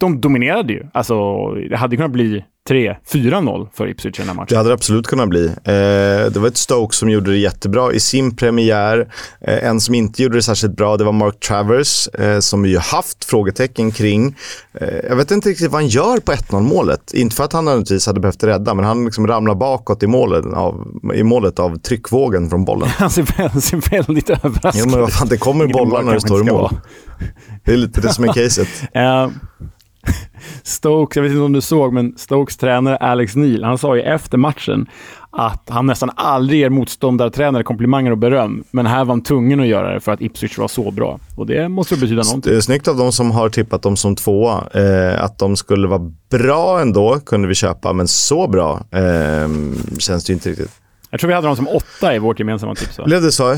[0.00, 0.86] de dominerade ju.
[0.94, 4.46] Alltså, det hade kunnat bli 3-4-0 för Ipswich i den här matchen.
[4.48, 5.46] Det hade det absolut kunnat bli.
[5.46, 5.52] Eh,
[6.32, 9.12] det var ett Stoke som gjorde det jättebra i sin premiär.
[9.40, 12.70] Eh, en som inte gjorde det särskilt bra, det var Mark Travers, eh, som vi
[12.70, 14.36] ju haft frågetecken kring.
[14.80, 17.12] Eh, jag vet inte riktigt vad han gör på 1-0 målet.
[17.14, 20.46] Inte för att han naturligtvis hade behövt rädda, men han liksom ramlar bakåt i målet
[20.46, 22.88] av, i målet av tryckvågen från bollen.
[22.96, 24.74] han, ser, väldigt överraskad ut.
[24.74, 26.70] Ja, men vad fan, det kommer bollar när det står i mål.
[27.64, 28.68] Det är lite det som är caset.
[30.68, 34.02] Stokes, jag vet inte om du såg, men Stokes tränare Alex Neil, han sa ju
[34.02, 34.86] efter matchen
[35.30, 39.66] att han nästan aldrig ger motståndartränare komplimanger och beröm, men här var han tvungen att
[39.66, 41.18] göra det för att Ipswich var så bra.
[41.36, 42.62] Och det måste betyda någonting.
[42.62, 44.64] Snyggt av de som har tippat dem som tvåa.
[44.74, 49.48] Eh, att de skulle vara bra ändå kunde vi köpa, men så bra eh,
[49.98, 50.70] känns det ju inte riktigt.
[51.10, 52.98] Jag tror vi hade dem som åtta i vårt gemensamma tips.
[52.98, 53.04] Va?
[53.04, 53.56] Blev det så?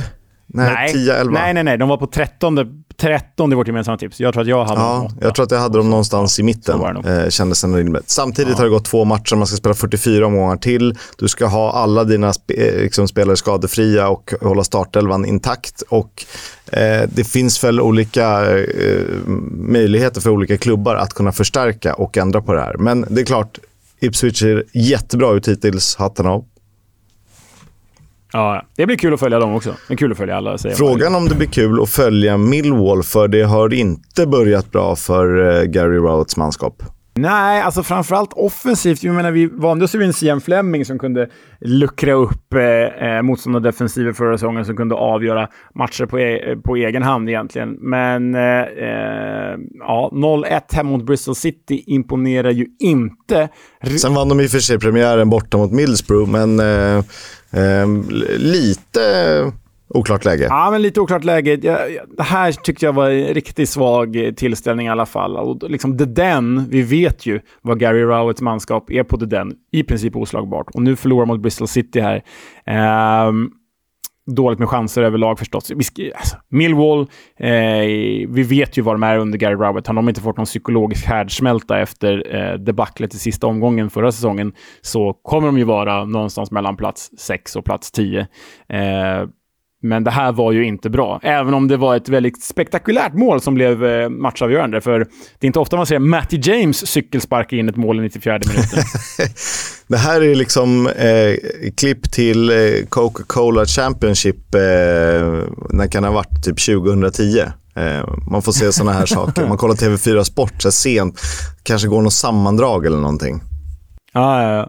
[0.55, 1.41] Nej, 10, 11.
[1.41, 1.79] Nej, nej, nej.
[1.79, 2.59] De var på 13,
[2.97, 4.21] 13 i vårt gemensamma tips.
[4.21, 5.15] Jag tror att jag hade ja, dem 8.
[5.21, 6.81] Jag tror att jag hade dem någonstans i mitten.
[7.07, 8.11] Eh, kändes ändå rimligt.
[8.11, 8.57] Samtidigt ja.
[8.57, 9.37] har det gått två matcher.
[9.37, 10.99] Man ska spela 44 omgångar till.
[11.19, 15.83] Du ska ha alla dina sp eh, liksom, spelare skadefria och hålla startelvan intakt.
[15.89, 16.25] Och
[16.73, 19.03] eh, det finns väl olika eh,
[19.51, 22.77] möjligheter för olika klubbar att kunna förstärka och ändra på det här.
[22.77, 23.59] Men det är klart,
[24.01, 25.97] Ipswich ser jättebra ut hittills.
[25.97, 26.45] Hatten av.
[28.33, 29.77] Ja, det blir kul att följa dem också.
[29.89, 30.59] Det är kul att följa alla.
[30.59, 35.59] Frågan om det blir kul att följa Millwall, för det har inte börjat bra för
[35.61, 36.83] eh, Gary Rowetts manskap.
[37.15, 39.03] Nej, alltså framförallt offensivt.
[39.03, 41.29] Jag menar, vi vande oss vid en Sian Fleming som kunde
[41.61, 42.63] luckra upp eh,
[43.09, 47.77] eh motståndardefensiven förra säsongen, som kunde avgöra matcher på, e på egen hand egentligen.
[47.81, 53.49] Men eh, eh ja, 0-1 hemma mot Bristol City imponerar ju inte.
[54.01, 57.05] Sen vann de i och för sig premiären borta mot Middlesbrough, men eh, eh,
[57.53, 58.05] Ehm,
[58.39, 59.53] lite
[59.95, 60.47] Oklart läge.
[60.51, 61.59] Ja, men lite oklart läge.
[61.63, 65.37] Jag, jag, det här tyckte jag var en riktigt svag tillställning i alla fall.
[65.37, 69.53] Och liksom The Den, vi vet ju vad Gary Rowetts manskap är på The Den.
[69.71, 70.67] I princip oslagbart.
[70.75, 72.23] Och nu förlorar mot Bristol City här.
[73.29, 73.53] Um,
[74.27, 75.71] dåligt med chanser överlag förstås.
[75.71, 77.01] Vi, alltså, Millwall,
[77.39, 77.51] eh,
[78.29, 79.87] vi vet ju vad de är under Gary Rowett.
[79.87, 84.53] Har de inte fått någon psykologisk härdsmälta efter eh, debaclet i sista omgången förra säsongen
[84.81, 88.21] så kommer de ju vara någonstans mellan plats 6 och plats 10.
[88.69, 89.27] Eh,
[89.83, 93.41] men det här var ju inte bra, även om det var ett väldigt spektakulärt mål
[93.41, 94.81] som blev eh, matchavgörande.
[94.81, 98.41] För det är inte ofta man ser Matty James cykelsparka in ett mål i 94
[98.49, 98.83] minuten.
[99.87, 101.35] det här är liksom eh,
[101.77, 102.57] klipp till eh,
[102.89, 104.61] Coca-Cola Championship, eh,
[105.71, 106.45] när kan det ha varit?
[106.45, 107.39] Typ 2010.
[107.77, 109.47] Eh, man får se sådana här saker.
[109.49, 111.21] Man kollar TV4 Sport så sent,
[111.63, 113.41] kanske går något sammandrag eller någonting.
[114.13, 114.69] Ja, ja, ja.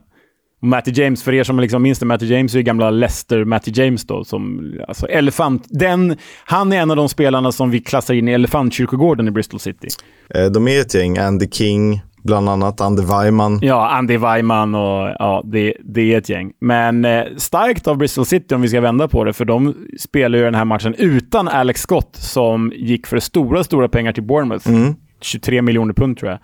[0.62, 3.71] Matty James, för er som liksom minns det, Matty James är ju gamla Leicester Matty
[3.76, 4.24] James då.
[4.24, 8.32] Som, alltså, elefant, den, han är en av de spelarna som vi klassar in i
[8.32, 9.88] Elefantkyrkogården i Bristol City.
[10.36, 11.17] Eh, de är ett gäng.
[11.17, 12.82] Andy King, bland annat.
[12.82, 13.60] Andy Weimann.
[13.62, 16.52] Ja, Andy Weimann och ja, det, det är ett gäng.
[16.60, 20.38] Men eh, starkt av Bristol City om vi ska vända på det, för de spelar
[20.38, 24.69] ju den här matchen utan Alex Scott som gick för stora, stora pengar till Bournemouth.
[24.69, 24.95] Mm.
[25.21, 26.39] 23 miljoner pund tror jag.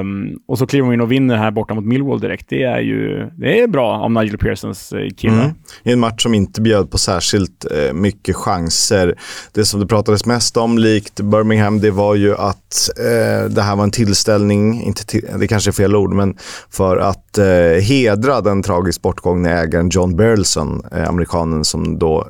[0.00, 2.48] Um, och så kliver hon in och vinner här borta mot Millwall direkt.
[2.48, 5.14] Det är ju det är bra av Nigel Pearsons eh, kille.
[5.14, 5.44] killar.
[5.44, 5.54] Mm.
[5.82, 9.14] I en match som inte bjöd på särskilt eh, mycket chanser.
[9.52, 13.76] Det som det pratades mest om, likt Birmingham, det var ju att eh, det här
[13.76, 16.36] var en tillställning, inte till, det kanske är fel ord, men
[16.70, 22.28] för att eh, hedra den tragiskt bortgångne ägaren John Berlson, eh, amerikanen som då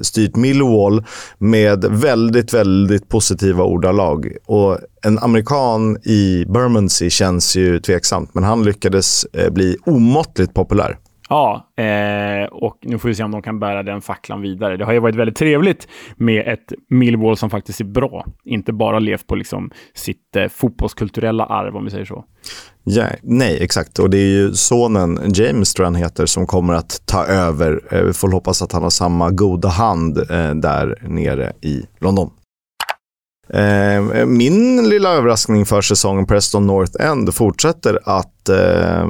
[0.00, 1.04] styrt Millwall
[1.38, 4.32] med väldigt, väldigt positiva ordalag.
[4.46, 10.98] Och en amerikan i Bermondsey känns ju tveksamt, men han lyckades eh, bli omåttligt populär.
[11.28, 14.76] Ja, eh, och nu får vi se om de kan bära den facklan vidare.
[14.76, 18.26] Det har ju varit väldigt trevligt med ett Millwall som faktiskt är bra.
[18.44, 22.24] Inte bara levt på liksom sitt eh, fotbollskulturella arv, om vi säger så.
[22.84, 23.98] Ja, nej, exakt.
[23.98, 27.80] Och det är ju sonen, James tror han heter, som kommer att ta över.
[27.90, 32.30] Eh, vi får hoppas att han har samma goda hand eh, där nere i London.
[33.48, 39.08] Eh, min lilla överraskning för säsongen Preston North End fortsätter att eh,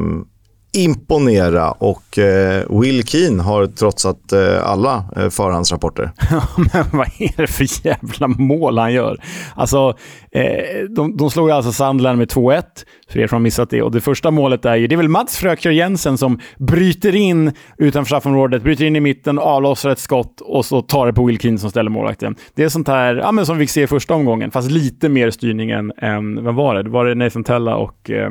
[0.75, 6.11] imponera och eh, Will Keane har trotsat eh, alla eh, förhandsrapporter.
[6.57, 9.21] Men vad är det för jävla mål han gör?
[9.55, 9.95] Alltså,
[10.33, 12.63] eh, de, de slog alltså Sandland med 2-1,
[13.09, 13.83] för er som har missat det.
[13.83, 17.53] Och det första målet är ju, det är väl Mats Frökjör Jensen som bryter in
[17.79, 21.41] utanför straffområdet, bryter in i mitten, avlossar ett skott och så tar det på Will
[21.41, 22.37] Keane som ställer målvakten.
[22.55, 25.09] Det är sånt här, ja men som vi fick se i första omgången, fast lite
[25.09, 26.91] mer styrning än, än vad var det?
[26.91, 28.31] Var det Nathan Tella och eh,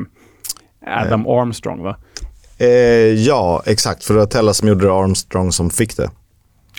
[0.85, 1.95] Adam Armstrong va?
[2.57, 2.67] Eh,
[3.13, 4.03] ja, exakt.
[4.03, 6.09] För det var Tella som gjorde det, Armstrong som fick det.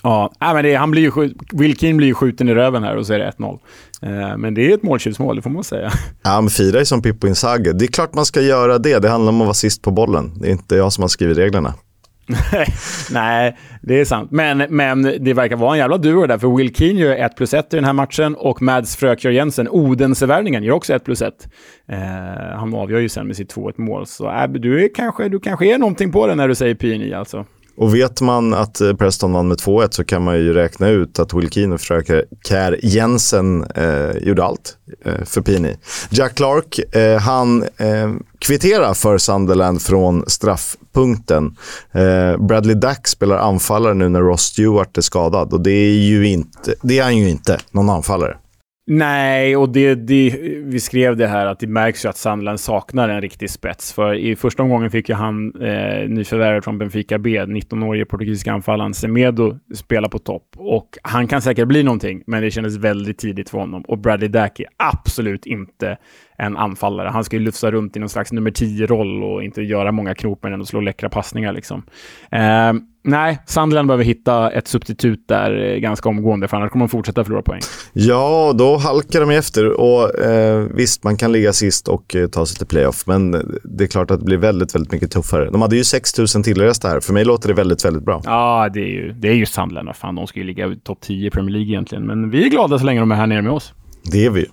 [0.02, 3.06] Ja, men det, han blir ju, Will Keane blir ju skjuten i röven här och
[3.06, 3.58] så är det 1-0.
[4.02, 5.92] Eh, men det är ett måltjuvsmål, det får man säga.
[6.22, 7.72] Ja, men fira är som Pippo Inzaghi.
[7.72, 8.98] Det är klart man ska göra det.
[8.98, 10.32] Det handlar om att vara sist på bollen.
[10.40, 11.74] Det är inte jag som har skrivit reglerna.
[13.10, 14.30] Nej, det är sant.
[14.30, 17.54] Men, men det verkar vara en jävla duo där, för Will Keane gör 1 plus
[17.54, 21.48] 1 i den här matchen och Mads Frökjör Jensen, Odense-värvningen, gör också 1 plus 1.
[21.88, 21.98] Eh,
[22.58, 25.74] han avgör ju sen med sitt 2-1 mål, så äh, du, är kanske, du kanske
[25.74, 27.44] är någonting på det när du säger PNI alltså.
[27.76, 31.18] Och vet man att eh, Preston vann med 2-1 så kan man ju räkna ut
[31.18, 31.80] att Wilkin och
[32.48, 35.76] Kär Jensen eh, gjorde allt eh, för Pini.
[36.10, 41.56] Jack Clark, eh, han eh, kvitterar för Sunderland från straffpunkten.
[41.92, 46.28] Eh, Bradley Dack spelar anfallare nu när Ross Stewart är skadad och det är, ju
[46.28, 48.36] inte, det är han ju inte, någon anfallare.
[48.86, 53.08] Nej, och det, det, vi skrev det här att det märks ju att Sandland saknar
[53.08, 53.92] en riktig spets.
[53.92, 58.94] För i första omgången fick ju han, eh, nyförvärvet från Benfica B, 19-årige portugisiska anfallaren
[58.94, 60.48] Semedo, spela på topp.
[60.56, 63.82] Och han kan säkert bli någonting, men det kändes väldigt tidigt för honom.
[63.82, 65.96] Och Bradley Dack är absolut inte
[66.38, 67.08] en anfallare.
[67.08, 70.42] Han ska ju lufsa runt i någon slags nummer 10-roll och inte göra många knop
[70.42, 71.52] men ändå slå läckra passningar.
[71.52, 71.82] Liksom.
[72.30, 72.72] Eh,
[73.04, 77.24] nej, Sunderland behöver hitta ett substitut där eh, ganska omgående, för annars kommer de fortsätta
[77.24, 77.60] förlora poäng.
[77.92, 79.80] Ja, då halkar de efter.
[79.80, 83.30] Och eh, Visst, man kan ligga sist och eh, ta sig till playoff, men
[83.64, 85.50] det är klart att det blir väldigt, väldigt mycket tuffare.
[85.50, 87.00] De hade ju 6 000 tillresta här.
[87.00, 88.20] För mig låter det väldigt, väldigt bra.
[88.24, 89.96] Ja, det är ju, det är ju Sunderland.
[89.96, 92.06] Fan, de ska ju ligga topp 10 i Premier League egentligen.
[92.06, 93.72] Men vi är glada så länge de är här nere med oss.
[94.12, 94.46] Det är vi.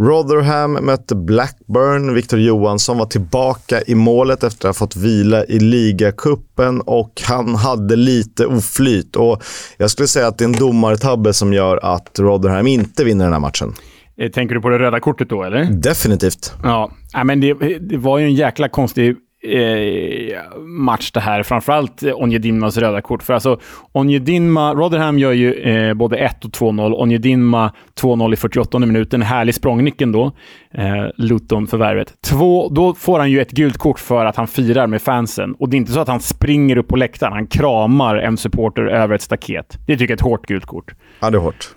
[0.00, 2.14] Rotherham mötte Blackburn.
[2.14, 7.54] Victor Johansson var tillbaka i målet efter att ha fått vila i ligacupen och han
[7.54, 9.16] hade lite oflyt.
[9.16, 9.42] Och
[9.76, 13.32] jag skulle säga att det är en domartabbe som gör att Rotherham inte vinner den
[13.32, 13.74] här matchen.
[14.20, 15.64] Eh, tänker du på det röda kortet då, eller?
[15.64, 16.52] Definitivt.
[16.62, 16.90] Ja,
[17.24, 19.16] men det, det var ju en jäkla konstig
[19.48, 21.42] eh, match det här.
[21.42, 23.22] Framförallt Onjedinmas röda kort.
[23.22, 23.60] För alltså,
[23.92, 26.92] Onjedinma, Rotherham gör ju eh, både 1 och 2-0.
[26.92, 29.22] Onjedinma 2-0 i 48 minuten.
[29.22, 30.32] Härlig språngnyckeln då.
[30.74, 32.14] Eh, Luton-förvärvet.
[32.70, 35.54] Då får han ju ett gult kort för att han firar med fansen.
[35.54, 37.32] Och det är inte så att han springer upp på läktaren.
[37.32, 39.78] Han kramar en supporter över ett staket.
[39.86, 40.94] Det tycker jag är ett hårt gult kort.
[41.20, 41.68] Ja, det är hårt.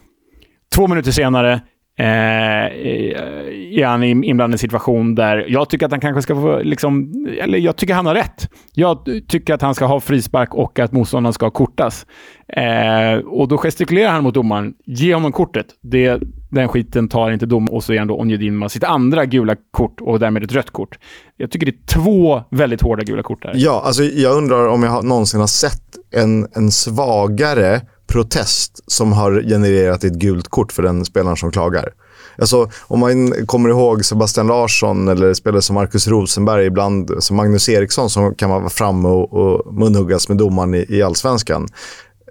[0.76, 1.62] Två minuter senare
[2.00, 6.36] Eh, eh, är han inblandad i en situation där jag tycker att han kanske ska
[6.36, 6.60] få...
[6.64, 8.50] Liksom, eller jag tycker han har rätt.
[8.74, 12.06] Jag tycker att han ska ha frispark och att motståndaren ska kortas.
[12.48, 14.74] Eh, och då gestikulerar han mot domaren.
[14.86, 15.66] Ge honom kortet.
[15.82, 19.56] Det, den skiten tar inte dom och så är han då Onjedinma sitt andra gula
[19.72, 21.00] kort och därmed ett rött kort.
[21.38, 23.52] Jag tycker det är två väldigt hårda gula kort där.
[23.56, 25.84] Ja, alltså jag undrar om jag någonsin har sett
[26.16, 31.94] en, en svagare protest som har genererat ett gult kort för den spelaren som klagar.
[32.38, 37.70] Alltså, om man kommer ihåg Sebastian Larsson eller spelare som Marcus Rosenberg, ibland som Magnus
[37.70, 41.68] Eriksson som kan vara framme och, och munhuggas med domaren i, i allsvenskan.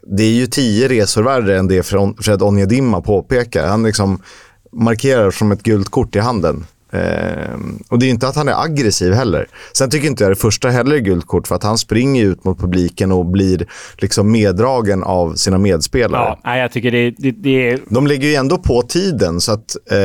[0.03, 1.83] Det är ju tio resor värre än det
[2.21, 3.67] Fred Onjedimma påpekar.
[3.67, 4.23] Han liksom
[4.73, 6.67] markerar som ett gult kort i handen.
[6.93, 7.55] Eh,
[7.89, 9.47] och det är inte att han är aggressiv heller.
[9.73, 12.45] Sen tycker inte jag det första heller är gult kort för att han springer ut
[12.45, 13.67] mot publiken och blir
[13.99, 16.37] liksom meddragen av sina medspelare.
[16.45, 17.79] Ja, jag tycker det, det, det är...
[17.89, 19.97] De ligger ju ändå på tiden så att eh,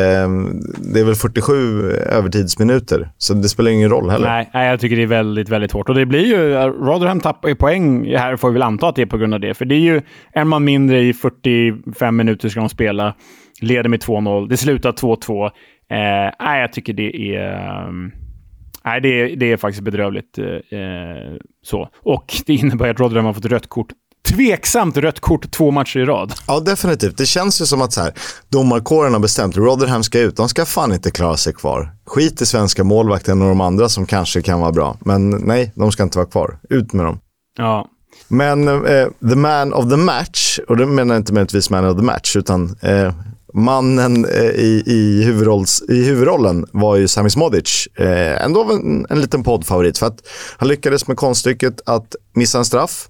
[0.78, 3.10] det är väl 47 övertidsminuter.
[3.18, 4.28] Så det spelar ingen roll heller.
[4.28, 5.90] Nej, nej, jag tycker det är väldigt, väldigt hårt.
[5.90, 6.54] Och det blir ju...
[6.66, 9.40] Rotherham tappar ju poäng här, får vi väl anta att det är på grund av
[9.40, 9.54] det.
[9.54, 10.02] För det är ju
[10.34, 13.14] en man mindre i 45 minuter ska de spela.
[13.62, 14.50] Leder med 2-0.
[14.50, 15.52] Det slutar 2-2.
[15.90, 17.88] Eh, nej, jag tycker det är...
[17.88, 18.12] Um,
[18.86, 20.38] nej, det är, det är faktiskt bedrövligt.
[20.38, 20.46] Eh,
[21.64, 21.90] så.
[22.04, 23.88] Och det innebär att Rotherham har fått rött kort
[24.26, 26.34] tveksamt rött kort två matcher i rad.
[26.48, 27.18] Ja, definitivt.
[27.18, 28.14] Det känns ju som att så här,
[28.50, 30.38] domarkåren har bestämt Rotherham ska ut.
[30.38, 31.90] De ska fan inte klara sig kvar.
[32.06, 34.98] Skit i svenska målvakten och de andra som kanske kan vara bra.
[35.00, 36.58] Men nej, de ska inte vara kvar.
[36.70, 37.20] Ut med dem.
[37.58, 37.90] Ja.
[38.28, 41.98] Men eh, the man of the match, och det menar jag inte möjligtvis man of
[41.98, 43.14] the match, utan eh,
[43.56, 47.88] mannen eh, i, i, huvudrolls, i huvudrollen var ju Sami Smodic.
[47.96, 52.66] Eh, ändå en, en liten poddfavorit för att han lyckades med konststycket att missa en
[52.66, 53.08] straff,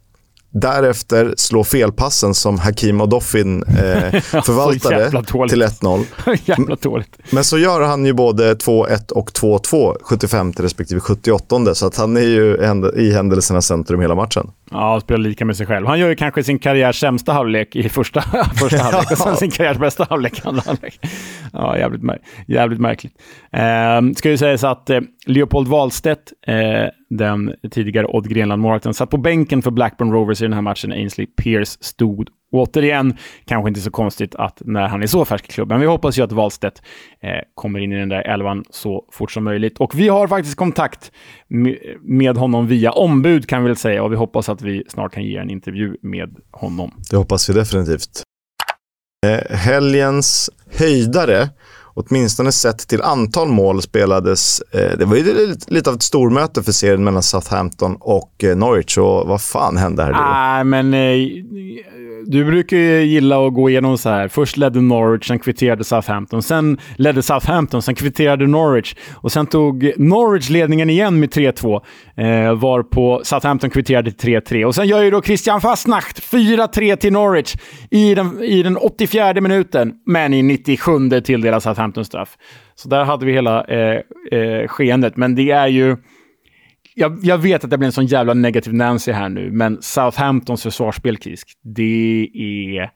[0.61, 5.09] Därefter slå felpassen som Hakim och Doffin eh, förvaltade
[5.49, 6.05] till 1-0.
[6.45, 7.17] jävla dåligt.
[7.31, 11.75] Men så gör han ju både 2-1 och 2-2, 75 respektive 78.
[11.75, 12.57] Så att han är ju
[12.95, 14.51] i händelsernas centrum hela matchen.
[14.71, 15.87] Ja, spelar lika med sig själv.
[15.87, 18.21] Han gör ju kanske sin karriärs sämsta halvlek i första,
[18.55, 20.99] första halvlek och sen sin karriärs bästa halvlek andra halvlek.
[21.53, 23.13] Ja, jävligt, mär jävligt märkligt.
[23.51, 26.55] Eh, ska ju sägas att eh, Leopold Wahlstedt, eh,
[27.09, 30.91] den tidigare Odd Grenland-målvakten, satt på bänken för Blackburn Rovers i den här matchen.
[30.91, 33.17] Ainsley Pierce stod återigen.
[33.45, 35.79] Kanske inte så konstigt att när han är så färsk i klubben.
[35.79, 36.81] Vi hoppas ju att Wahlstedt
[37.21, 39.77] eh, kommer in i den där elvan så fort som möjligt.
[39.77, 41.11] Och vi har faktiskt kontakt
[42.01, 45.23] med honom via ombud kan vi väl säga och vi hoppas att vi snart kan
[45.23, 46.91] ge en intervju med honom.
[47.11, 48.23] Det hoppas vi definitivt.
[49.25, 51.49] Eh, helgens höjdare
[51.95, 56.71] åtminstone sett till antal mål spelades, eh, det var ju lite av ett stormöte för
[56.71, 58.97] serien mellan Southampton och eh, Norwich.
[58.97, 60.11] Och vad fan hände här?
[60.11, 61.17] Nej, men eh,
[62.27, 64.27] du brukar ju gilla att gå igenom så här.
[64.27, 66.43] Först ledde Norwich, sen kvitterade Southampton.
[66.43, 68.95] Sen ledde Southampton, sen kvitterade Norwich.
[69.13, 71.81] Och sen tog Norwich ledningen igen med 3-2,
[72.15, 74.65] eh, varpå Southampton kvitterade till 3-3.
[74.65, 77.55] Och sen gör ju då Christian Fastnacht 4-3 till Norwich
[77.91, 82.37] i den, i den 84 minuten, men i 97 tilldelas Southampton straff.
[82.75, 85.17] Så där hade vi hela eh, eh, skeendet.
[85.17, 85.97] Men det är ju
[86.95, 90.63] jag, jag, vet att det blir en sån jävla negativ Nancy här nu, men Southamptons
[90.63, 92.91] försvarsspel, Kisk, det är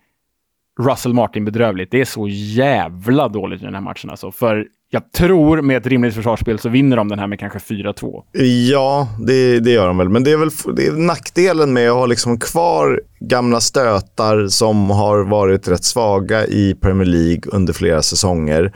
[0.80, 1.92] Russell Martin bedrövligt.
[1.92, 4.32] Det är så jävla dåligt i den här matchen alltså.
[4.32, 8.24] För jag tror med ett rimligt försvarsspel så vinner de den här med kanske 4-2.
[8.72, 10.10] Ja, det, det, gör de väl.
[10.10, 14.90] Men det är väl det är nackdelen med att ha liksom kvar gamla stötar som
[14.90, 18.74] har varit rätt svaga i Premier League under flera säsonger.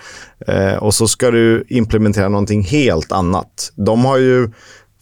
[0.47, 3.71] Eh, och så ska du implementera någonting helt annat.
[3.75, 4.49] De har ju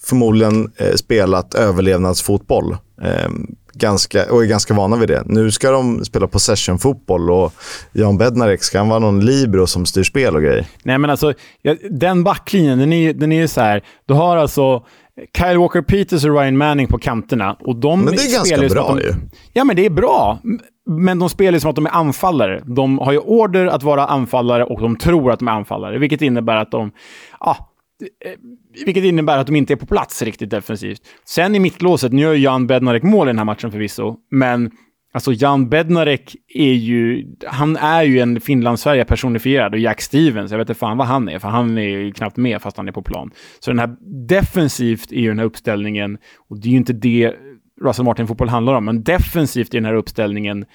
[0.04, 2.78] förmodligen eh, spelat överlevnadsfotboll.
[3.02, 3.30] Eh,
[3.74, 5.24] ganska, och är ganska vana vid det.
[5.26, 7.54] Nu ska de spela possession-fotboll och
[7.92, 10.66] Jan Bednarek ska han vara någon libero som styr spel och grejer.
[10.84, 13.84] Nej, men alltså ja, den backlinjen, den är, den är ju så här.
[14.06, 14.84] Du har alltså
[15.38, 17.56] Kyle Walker-Peters och Ryan Manning på kanterna.
[17.60, 19.14] Och de men det är ganska bra de, ju.
[19.54, 20.40] Ja, men det är bra.
[20.86, 22.64] Men de spelar ju som att de är anfallare.
[22.66, 26.22] De har ju order att vara anfallare och de tror att de är anfallare, vilket
[26.22, 26.92] innebär att de...
[27.40, 27.71] Ah, Eh,
[28.02, 28.32] Eh,
[28.86, 31.02] vilket innebär att de inte är på plats riktigt defensivt.
[31.26, 34.72] Sen i mittlåset, nu gör Jan Bednarek mål i den här matchen förvisso, men
[35.14, 40.58] Alltså Jan Bednarek är ju, han är ju en Finlandssverige personifierad och Jack Stevens, jag
[40.58, 42.92] vet inte fan vad han är, för han är ju knappt med fast han är
[42.92, 43.32] på plan.
[43.60, 43.96] Så den här
[44.28, 46.18] defensivt är ju den här uppställningen,
[46.50, 47.34] och det är ju inte det
[47.82, 50.66] Russell Martin-fotboll handlar om, men defensivt är den här uppställningen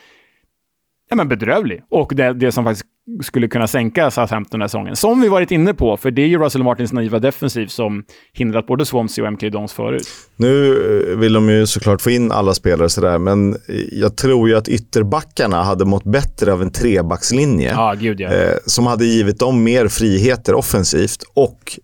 [1.10, 1.82] ja, men bedrövlig.
[1.88, 2.86] Och det, det som faktiskt
[3.22, 4.96] skulle kunna sänka Southampton den här säsongen.
[4.96, 8.66] Som vi varit inne på, för det är ju Russell Martins naiva defensiv som hindrat
[8.66, 10.08] både Swansea och MK Dons förut.
[10.36, 10.72] Nu
[11.12, 13.56] eh, vill de ju såklart få in alla spelare sådär, men
[13.92, 17.70] jag tror ju att ytterbackarna hade mått bättre av en trebackslinje.
[17.70, 18.28] Ja, gud ja.
[18.32, 21.78] Eh, som hade givit dem mer friheter offensivt och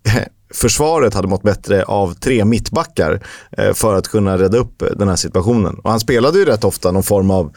[0.55, 3.23] försvaret hade mått bättre av tre mittbackar
[3.59, 5.75] eh, för att kunna rädda upp den här situationen.
[5.75, 7.53] Och han spelade ju rätt ofta någon form av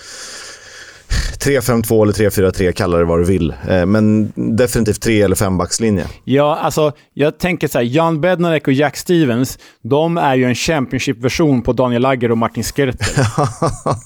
[1.40, 3.54] 3-5-2 eller 3-4-3, kalla det vad du vill.
[3.70, 6.06] Eh, men definitivt tre eller fembackslinje.
[6.24, 10.56] Ja, alltså jag tänker så här, Jan Bednarek och Jack Stevens, de är ju en
[10.56, 13.26] Championship-version på Daniel Lagger och Martin Skrtel.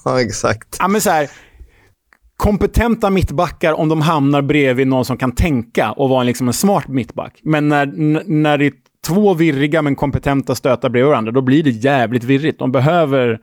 [0.04, 0.76] Ja, exakt.
[0.78, 1.30] Ja, men så här,
[2.36, 6.88] kompetenta mittbackar om de hamnar bredvid någon som kan tänka och vara liksom en smart
[6.88, 7.40] mittback.
[7.42, 7.86] Men när,
[8.30, 8.72] när det är
[9.06, 12.58] två virriga men kompetenta stötar bredvid varandra, då blir det jävligt virrigt.
[12.58, 13.38] De behöver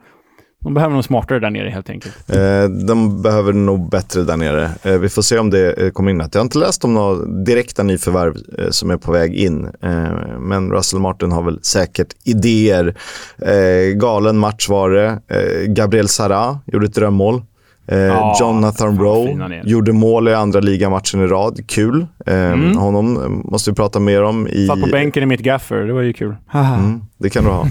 [0.64, 2.30] de behöver nog smartare där nere helt enkelt.
[2.30, 4.70] Eh, de behöver nog bättre där nere.
[4.82, 6.18] Eh, vi får se om det eh, kommer in.
[6.32, 9.64] Jag har inte läst om några direkta nyförvärv eh, som är på väg in.
[9.64, 12.94] Eh, men Russell Martin har väl säkert idéer.
[13.38, 15.20] Eh, galen match var det.
[15.28, 17.42] Eh, Gabriel Sara gjorde ett drömmål.
[17.88, 21.60] Eh, ja, Jonathan Rowe gjorde mål i andra ligamatchen i rad.
[21.66, 22.06] Kul.
[22.26, 22.76] Eh, mm.
[22.76, 24.48] Honom måste vi prata mer om.
[24.48, 24.66] I...
[24.66, 25.76] Satt på bänken i mitt gaffer.
[25.76, 26.36] Det var ju kul.
[26.54, 27.66] Mm, det kan du ha.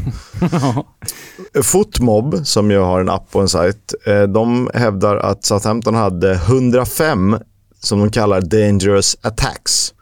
[1.63, 6.33] Footmob, som ju har en app och en sajt, eh, de hävdar att Southampton hade
[6.33, 7.37] 105
[7.79, 9.93] som de kallar dangerous attacks.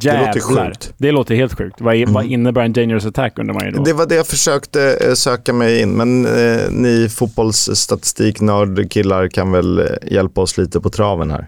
[0.00, 0.20] Jävlar.
[0.20, 0.94] Det låter sjukt.
[0.98, 1.80] Det låter helt sjukt.
[1.80, 2.12] Vad, mm.
[2.12, 3.82] vad innebär en dangerous attack undrar man ju då?
[3.82, 9.78] Det var det jag försökte eh, söka mig in, men eh, ni fotbollsstatistiknördkillar kan väl
[9.78, 11.46] eh, hjälpa oss lite på traven här.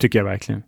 [0.00, 0.62] Tycker jag verkligen.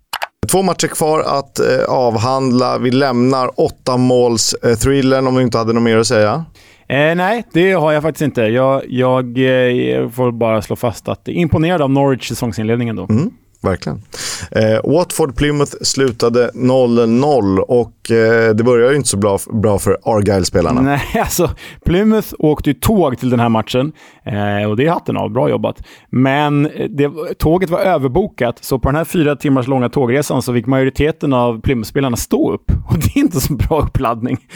[0.50, 2.78] Två matcher kvar att eh, avhandla.
[2.78, 6.44] Vi lämnar åtta måls eh, thrillern om du inte hade något mer att säga.
[6.88, 8.42] Eh, nej, det har jag faktiskt inte.
[8.42, 13.06] Jag, jag eh, får bara slå fast att imponerad av Norwich säsongsinledningen då.
[13.10, 13.30] Mm.
[13.66, 14.02] Verkligen.
[14.50, 20.80] Eh, Watford-Plymouth slutade 0-0 och eh, det började inte så bra, bra för Argyle-spelarna.
[20.80, 21.50] Nej, alltså
[21.84, 23.92] Plymouth åkte ju tåg till den här matchen
[24.24, 25.30] eh, och det är hatten av.
[25.30, 25.82] Bra jobbat.
[26.10, 30.52] Men eh, det, tåget var överbokat, så på den här fyra timmars långa tågresan så
[30.52, 32.70] fick majoriteten av Plymouth-spelarna stå upp.
[32.88, 34.38] Och det är inte så bra uppladdning.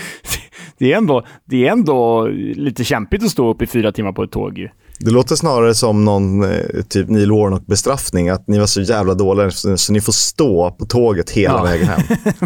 [0.78, 4.22] Det är ändå, det är ändå lite kämpigt att stå upp i fyra timmar på
[4.22, 4.58] ett tåg.
[4.58, 4.68] ju.
[5.02, 8.28] Det låter snarare som någon eh, typ Neil Warnock-bestraffning.
[8.28, 11.62] Att ni var så jävla dåliga så ni får stå på tåget hela ja.
[11.62, 12.00] vägen hem.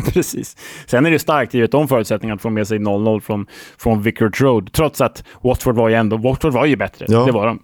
[0.12, 0.57] Precis.
[0.86, 3.46] Sen är det starkt givet de förutsättningarna att få med sig 0-0 från,
[3.78, 4.72] från Vicarage Road.
[4.72, 7.07] Trots att Watford var ju ändå, Watford var ju bättre.
[7.09, 7.24] Ja.
[7.24, 7.59] Det var de.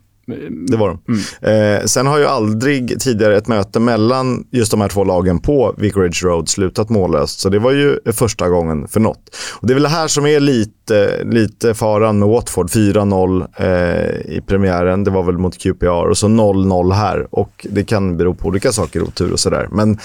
[0.66, 0.98] Det var de.
[1.08, 1.78] Mm.
[1.78, 5.74] Eh, sen har ju aldrig tidigare ett möte mellan just de här två lagen på
[5.78, 7.40] Vicarage Road slutat mållöst.
[7.40, 9.36] Så det var ju första gången för något.
[9.60, 12.70] Och det är väl det här som är lite, lite faran med Watford.
[12.70, 15.04] 4-0 eh, i premiären.
[15.04, 17.26] Det var väl mot QPR och så 0-0 här.
[17.30, 19.68] Och det kan bero på olika saker, otur och sådär.
[19.72, 19.98] Men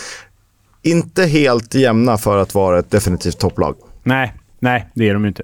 [0.84, 3.76] inte helt jämna för att vara ett definitivt topplag.
[4.04, 5.44] Nej, nej, det är de inte.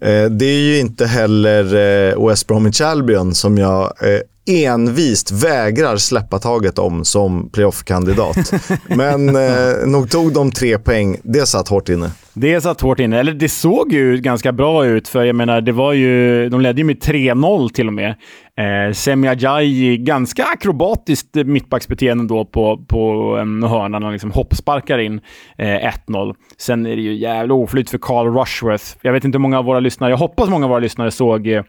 [0.00, 5.96] Eh, det är ju inte heller eh, West Bromwich Albion som jag eh, envist vägrar
[5.96, 8.52] släppa taget om som playoff-kandidat.
[8.86, 11.16] Men eh, nog tog de tre poäng.
[11.22, 12.10] Det satt hårt inne.
[12.32, 13.20] Det satt hårt inne.
[13.20, 16.80] Eller det såg ju ganska bra ut, för jag menar, det var ju, de ledde
[16.80, 18.14] ju med 3-0 till och med.
[18.58, 24.00] Eh, Semi Ajayi, ganska akrobatiskt mittbacksbeteende då på, på en hörna.
[24.00, 25.20] Han liksom hoppsparkar in
[25.58, 26.34] eh, 1-0.
[26.58, 28.84] Sen är det ju jävla oflyt för Carl Rushworth.
[29.02, 31.46] Jag vet inte hur många av våra lyssnare, jag hoppas många av våra lyssnare såg
[31.46, 31.62] eh,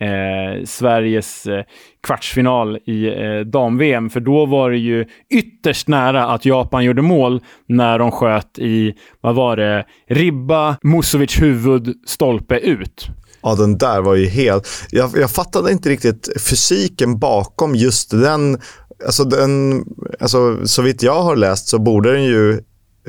[0.00, 1.64] eh, Sveriges eh,
[2.02, 4.10] kvartsfinal i eh, dam-VM.
[4.10, 8.94] För då var det ju ytterst nära att Japan gjorde mål när de sköt i,
[9.20, 13.08] vad var det, ribba, Musovic huvud, stolpe ut.
[13.42, 14.68] Ja, den där var ju helt...
[14.90, 18.58] Jag, jag fattade inte riktigt fysiken bakom just den
[19.04, 19.84] Alltså, den,
[20.20, 22.60] alltså, så vitt jag har läst så borde den ju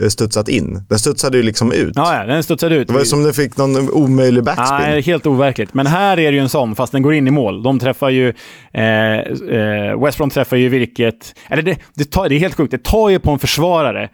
[0.09, 0.85] studsat in.
[0.89, 1.93] Den studsade ju liksom ut.
[1.95, 2.87] Ja, ja den studsade ut.
[2.87, 4.77] Det var som den fick någon omöjlig backspin.
[4.79, 5.73] Nej, helt overkligt.
[5.73, 7.63] Men här är det ju en sån, fast den går in i mål.
[7.63, 8.33] De träffar ju...
[8.73, 11.35] Eh, eh, West Brom träffar ju virket...
[11.49, 12.71] Eller det, det, tar, det är helt sjukt.
[12.71, 14.09] Det tar ju på en försvarare.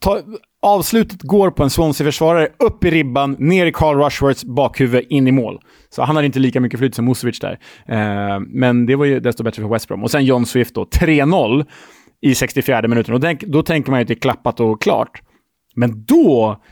[0.00, 0.20] Ta,
[0.62, 5.32] avslutet går på en Swansea-försvarare, upp i ribban, ner i Carl Rushworths bakhuvud, in i
[5.32, 5.60] mål.
[5.90, 7.58] Så han hade inte lika mycket flyt som Musovic där.
[7.88, 10.04] Eh, men det var ju desto bättre för West Brom.
[10.04, 11.66] Och sen John Swift då, 3-0
[12.20, 13.14] i 64 minuten.
[13.14, 15.22] Och då tänker man ju att det är klappat och klart.
[15.78, 16.62] Men då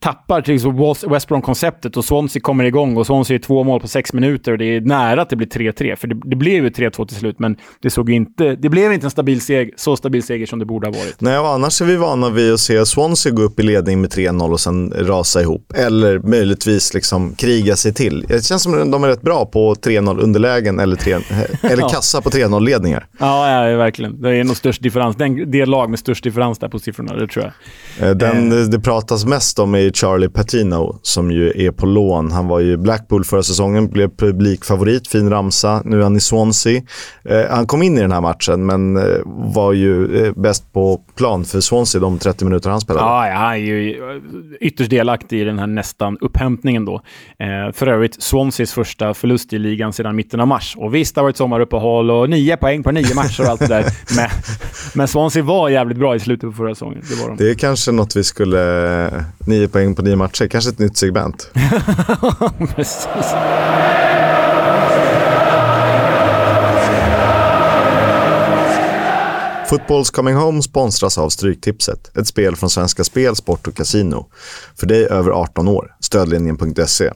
[0.00, 3.88] tappar till liksom West Brom-konceptet och Swansea kommer igång och Swansea är två mål på
[3.88, 5.96] sex minuter och det är nära att det blir 3-3.
[5.96, 9.06] För det, det blev ju 3-2 till slut, men det, såg inte, det blev inte
[9.06, 11.20] en stabil seger, så stabil seger som det borde ha varit.
[11.20, 14.10] Nej, och annars är vi vana vid att se Swansea gå upp i ledning med
[14.10, 15.72] 3-0 och sen rasa ihop.
[15.74, 18.24] Eller möjligtvis liksom kriga sig till.
[18.28, 21.12] Det känns som att de är rätt bra på 3-0 underlägen eller, 3,
[21.62, 23.06] eller kassa på 3-0-ledningar.
[23.18, 24.22] Ja, ja, verkligen.
[24.22, 25.16] Det är nog störst differens.
[25.16, 27.52] Den, det lag med störst differens där på siffrorna, det tror
[27.98, 28.08] jag.
[28.08, 28.58] Eh, den eh.
[28.58, 32.30] det pratas mest om är Charlie Patino som ju är på lån.
[32.30, 35.82] Han var ju Blackpool förra säsongen, blev publikfavorit, fin ramsa.
[35.84, 36.82] Nu är han i Swansea.
[37.24, 41.00] Eh, han kom in i den här matchen men eh, var ju eh, bäst på
[41.16, 43.06] plan för Swansea de 30 minuter han spelade.
[43.06, 44.00] Ja, ja, han är ju
[44.60, 46.94] ytterst delaktig i den här nästan upphämtningen då.
[47.38, 50.76] Eh, för övrigt Swanseas första förlust i ligan sedan mitten av mars.
[50.78, 53.66] Och visst, det har varit sommaruppehåll och nio poäng på nio matcher och allt det
[53.66, 53.84] där.
[54.16, 54.28] Men,
[54.94, 57.02] men Swansea var jävligt bra i slutet på förra säsongen.
[57.08, 57.36] Det, var de.
[57.36, 59.17] det är kanske något vi skulle...
[59.46, 61.50] Nio poäng på nio matcher, kanske ett nytt segment.
[62.76, 63.08] Precis.
[69.68, 74.26] Footballs Coming Home sponsras av Stryktipset, ett spel från Svenska Spel, Sport och Casino.
[74.76, 77.12] För dig över 18 år, stödlinjen.se.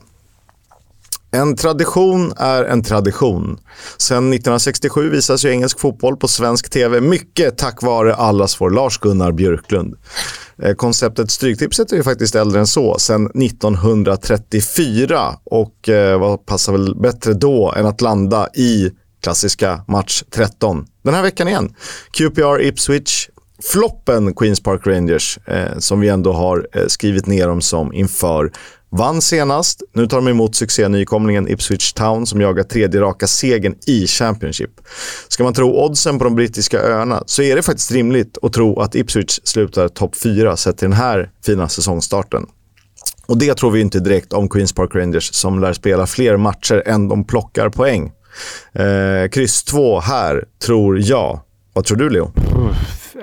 [1.31, 3.59] En tradition är en tradition.
[3.97, 9.31] Sedan 1967 visas ju engelsk fotboll på svensk tv, mycket tack vare allas vår Lars-Gunnar
[9.31, 9.95] Björklund.
[10.61, 15.35] Eh, konceptet Stryktipset är ju faktiskt äldre än så, sedan 1934.
[15.43, 18.91] Och eh, vad passar väl bättre då än att landa i
[19.23, 20.85] klassiska match 13.
[21.03, 21.75] Den här veckan igen.
[22.11, 23.29] QPR Ipswich.
[23.71, 28.51] Floppen Queens Park Rangers, eh, som vi ändå har eh, skrivit ner dem som inför
[28.95, 29.83] Vann senast.
[29.93, 34.71] Nu tar de emot succé-nykomlingen Ipswich Town som jagar tredje raka segern i Championship.
[35.27, 38.79] Ska man tro oddsen på de brittiska öarna så är det faktiskt rimligt att tro
[38.79, 42.45] att Ipswich slutar topp 4 sett till den här fina säsongstarten.
[43.25, 46.83] Och det tror vi inte direkt om Queens Park Rangers som lär spela fler matcher
[46.85, 48.11] än de plockar poäng.
[48.73, 51.39] Eh, kryss 2 här, tror jag.
[51.73, 52.31] Vad tror du, Leo?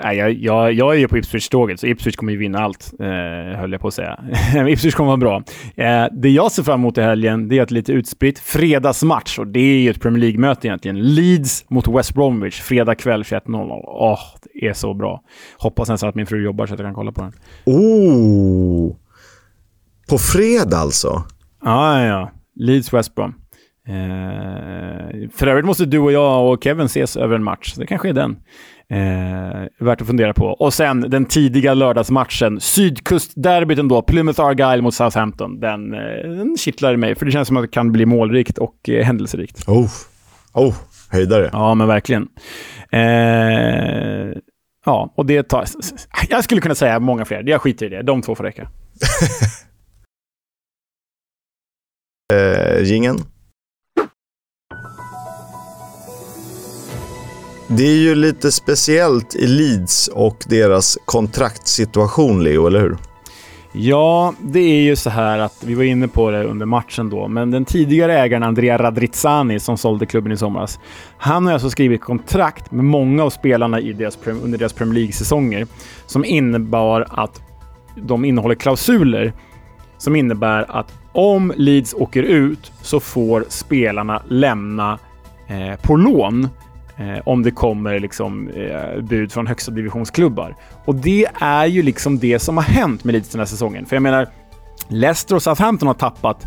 [0.03, 3.59] Nej, jag, jag, jag är ju på Ipswich-tåget, så Ipswich kommer ju vinna allt, eh,
[3.59, 4.21] höll jag på att säga.
[4.69, 5.43] Ipswich kommer vara bra.
[5.77, 9.47] Eh, det jag ser fram emot i helgen, det är ett lite utspritt fredagsmatch och
[9.47, 11.15] det är ju ett Premier League-möte egentligen.
[11.15, 13.81] Leeds mot West Bromwich, fredag kväll 21.00.
[13.85, 14.19] Åh, oh,
[14.53, 15.23] det är så bra.
[15.59, 17.33] Hoppas nästan att min fru jobbar så att jag kan kolla på den.
[17.65, 18.97] Oh!
[20.09, 21.23] På fredag alltså?
[21.65, 22.31] Ja, ja, ja.
[22.57, 23.35] Leeds West Brom.
[23.89, 27.75] Eh, för övrigt måste du och jag och Kevin ses över en match.
[27.75, 28.37] Det kanske är den.
[28.91, 30.47] Eh, värt att fundera på.
[30.47, 35.61] Och sen den tidiga lördagsmatchen, sydkustderbyt ändå, Plymouth Argyle mot Southampton.
[35.61, 38.89] Den, eh, den kittlar mig, för det känns som att det kan bli målrikt och
[38.89, 39.69] eh, händelserikt.
[39.69, 39.89] Oh,
[40.55, 40.75] oh
[41.11, 41.51] höjdare.
[41.53, 42.29] Ja, men verkligen.
[42.91, 43.01] Eh,
[44.85, 45.65] ja, och det tar...
[46.29, 47.43] Jag skulle kunna säga många fler.
[47.47, 48.03] Jag skiter i det.
[48.03, 48.69] De två får räcka.
[52.33, 53.19] eh, gingen.
[57.77, 62.97] Det är ju lite speciellt i Leeds och deras kontraktssituation, Leo, eller hur?
[63.73, 67.29] Ja, det är ju så här att vi var inne på det under matchen då,
[67.29, 70.79] men den tidigare ägaren Andrea Radrizzani som sålde klubben i somras,
[71.19, 75.67] han har alltså skrivit kontrakt med många av spelarna i deras, under deras Premier League-säsonger
[76.07, 77.43] som innebar att
[77.97, 79.33] de innehåller klausuler
[79.99, 84.99] som innebär att om Leeds åker ut så får spelarna lämna
[85.47, 86.49] eh, på lån
[87.01, 90.57] Eh, om det kommer liksom, eh, bud från högsta divisionsklubbar.
[90.85, 93.87] Och det är ju liksom det som har hänt med Leeds den här säsongen.
[93.87, 94.29] För jag menar,
[94.89, 96.47] Leicester och Southampton har tappat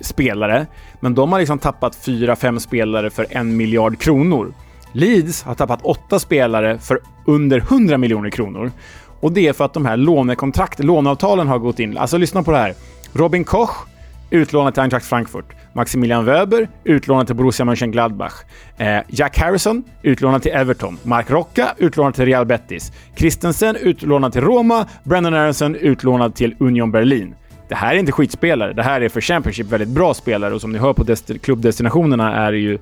[0.00, 0.66] spelare,
[1.00, 4.52] men de har liksom tappat 4-5 spelare för en miljard kronor.
[4.92, 8.72] Leeds har tappat åtta spelare för under 100 miljoner kronor.
[9.20, 11.98] Och det är för att de här lånekontrakt, låneavtalen har gått in.
[11.98, 12.74] Alltså lyssna på det här.
[13.12, 13.86] Robin Koch,
[14.30, 15.44] utlånad till Eintracht Frankfurt.
[15.72, 18.32] Maximilian Wöber, utlånad till Borussia Mönchengladbach.
[18.78, 20.98] Eh, Jack Harrison, utlånad till Everton.
[21.02, 22.92] Mark Rocca, utlånad till Real Betis.
[23.16, 24.86] Christensen, utlånad till Roma.
[25.04, 27.34] Brendan Aronson, utlånad till Union Berlin.
[27.68, 28.72] Det här är inte skitspelare.
[28.72, 31.04] Det här är för Championship väldigt bra spelare och som ni hör på
[31.42, 32.78] klubbdestinationerna är det ju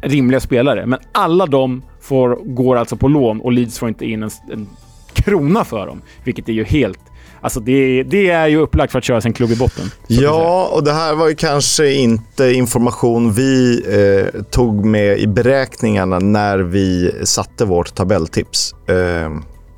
[0.00, 0.86] rimliga spelare.
[0.86, 4.68] Men alla de får, går alltså på lån och Leeds får inte in en, en
[5.12, 7.00] krona för dem, vilket är ju helt
[7.46, 9.90] Alltså det, det, är ju upplagt för att köra sin klubb i botten.
[10.06, 16.18] Ja, och det här var ju kanske inte information vi eh, tog med i beräkningarna
[16.18, 18.74] när vi satte vårt tabelltips.
[18.88, 19.30] Eh,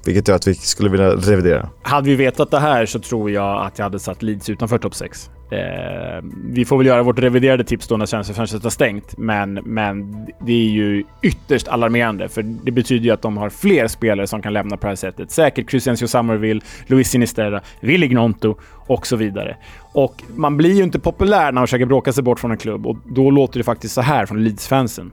[0.05, 1.69] vilket gör att vi skulle vilja revidera.
[1.83, 4.95] Hade vi vetat det här så tror jag att jag hade satt Leeds utanför topp
[4.95, 5.31] 6.
[5.51, 10.27] Eh, vi får väl göra vårt reviderade tips då när fönstret har stängt, men, men
[10.41, 14.43] det är ju ytterst alarmerande för det betyder ju att de har fler spelare som
[14.43, 15.31] kan lämna på det här sättet.
[15.31, 19.57] Säkert Crescencio Summerville, Luis Sinisterra, Willy Gnonto och så vidare.
[19.93, 22.87] Och man blir ju inte populär när man försöker bråka sig bort från en klubb
[22.87, 25.11] och då låter det faktiskt så här från Leeds-fansen.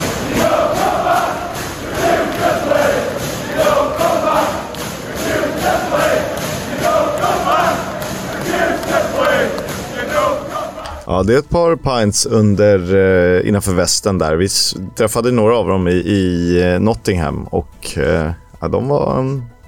[11.15, 14.35] Ja, det är ett par pints under, eh, innanför västen där.
[14.35, 14.47] Vi
[14.95, 19.15] träffade några av dem i, i eh, Nottingham och eh, ja, de, var,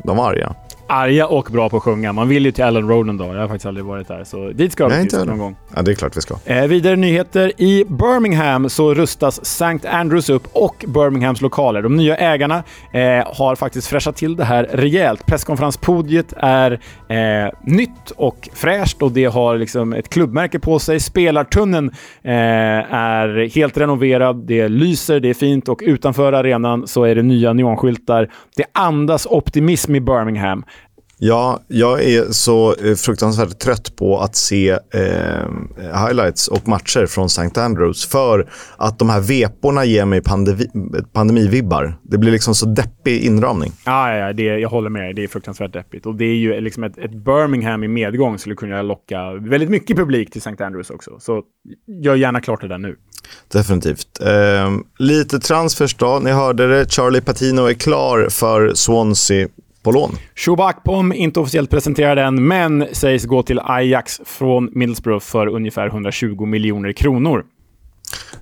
[0.03, 0.55] de var arga
[0.89, 2.13] arga och bra på att sjunga.
[2.13, 3.25] Man vill ju till Ellen Roden då.
[3.25, 5.55] Jag har faktiskt aldrig varit där, så dit ska vi någon gång.
[5.75, 6.35] Ja, det är klart vi ska.
[6.45, 7.61] Eh, vidare nyheter.
[7.61, 9.87] I Birmingham så rustas St.
[9.87, 11.81] Andrews upp och Birminghams lokaler.
[11.81, 15.25] De nya ägarna eh, har faktiskt fräschat till det här rejält.
[15.25, 16.71] Presskonferenspodiet är
[17.07, 20.99] eh, nytt och fräscht och det har liksom ett klubbmärke på sig.
[20.99, 21.91] Spelartunneln
[22.23, 22.33] eh,
[22.93, 24.35] är helt renoverad.
[24.47, 28.29] Det lyser, det är fint och utanför arenan så är det nya neonskyltar.
[28.55, 30.63] Det andas optimism i Birmingham.
[31.19, 35.49] Ja, jag är så eh, fruktansvärt trött på att se eh,
[36.07, 37.61] highlights och matcher från St.
[37.61, 40.67] Andrews för att de här veporna ger mig pandemi,
[41.13, 41.97] pandemivibbar.
[42.03, 43.71] Det blir liksom så deppig inramning.
[43.85, 45.15] Ja, ja det, jag håller med.
[45.15, 46.05] Det är fruktansvärt deppigt.
[46.05, 49.97] Och det är ju liksom ett, ett Birmingham i medgång skulle kunna locka väldigt mycket
[49.97, 50.63] publik till St.
[50.63, 51.19] Andrews också.
[51.19, 51.43] Så
[52.03, 52.95] gör gärna klart det där nu.
[53.51, 54.21] Definitivt.
[54.21, 56.19] Eh, lite transfers då.
[56.23, 56.91] Ni hörde det.
[56.91, 59.47] Charlie Patino är klar för Swansea
[59.83, 60.11] på lån.
[60.35, 66.45] Shubakpom, inte officiellt presenterad än, men sägs gå till Ajax från Middlesbrough för ungefär 120
[66.45, 67.43] miljoner kronor.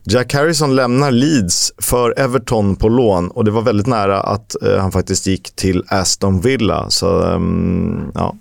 [0.03, 4.77] Jack Harrison lämnar Leeds för Everton på lån och det var väldigt nära att uh,
[4.77, 6.89] han faktiskt gick till Aston Villa.
[6.89, 8.36] Så um, ja,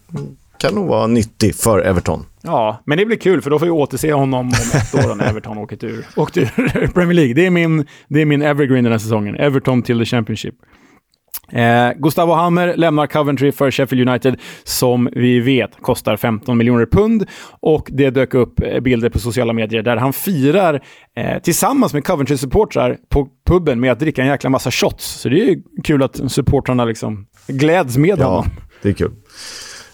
[0.59, 2.27] kan nog vara nyttig för Everton.
[2.43, 5.29] Ja, men det blir kul för då får vi återse honom om ett år när
[5.29, 6.47] Everton åker ur, åkt ur
[6.95, 7.35] Premier League.
[7.35, 9.37] Det är, min, det är min evergreen den här säsongen.
[9.37, 10.55] Everton till the Championship.
[11.55, 17.27] Eh, Gustavo Hammer lämnar Coventry för Sheffield United, som vi vet kostar 15 miljoner pund.
[17.61, 20.83] Och det dök upp eh, bilder på sociala medier där han firar
[21.17, 25.21] eh, tillsammans med Coventry-supportrar på puben med att dricka en jäkla massa shots.
[25.21, 28.51] Så det är kul att supportrarna liksom gläds med ja, honom.
[28.83, 29.13] det är kul.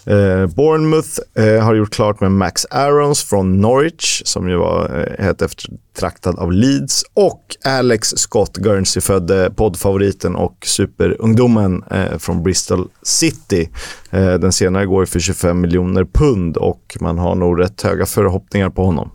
[0.05, 5.23] Eh, Bournemouth eh, har gjort klart med Max Arons från Norwich, som ju var eh,
[5.23, 7.03] helt eftertraktad av Leeds.
[7.13, 13.69] Och Alex Scott, Guernsey-födde poddfavoriten och superungdomen eh, från Bristol City.
[14.11, 18.69] Eh, den senare går för 25 miljoner pund och man har nog rätt höga förhoppningar
[18.69, 19.11] på honom.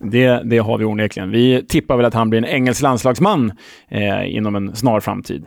[0.00, 1.30] Det, det har vi onekligen.
[1.30, 3.52] Vi tippar väl att han blir en engelsk landslagsman
[3.90, 5.46] eh, inom en snar framtid.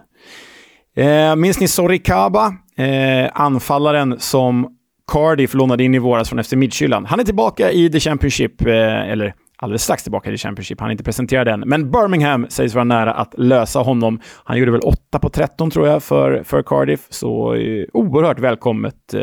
[0.95, 2.53] Eh, minns ni Sorikaba?
[2.82, 4.68] Eh, anfallaren som
[5.12, 7.08] Cardiff lånade in i våras från FC Midtjylland.
[7.08, 10.80] Han är tillbaka i The Championship, eh, eller alldeles strax tillbaka i The Championship.
[10.80, 11.60] Han är inte presenterad än.
[11.60, 14.20] Men Birmingham sägs vara nära att lösa honom.
[14.44, 17.08] Han gjorde väl 8 på 13 tror jag för, för Cardiff.
[17.10, 19.22] Så eh, oerhört välkommet eh,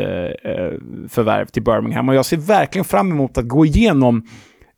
[0.51, 0.73] eh,
[1.09, 2.09] förvärv till Birmingham.
[2.09, 4.23] Och jag ser verkligen fram emot att gå igenom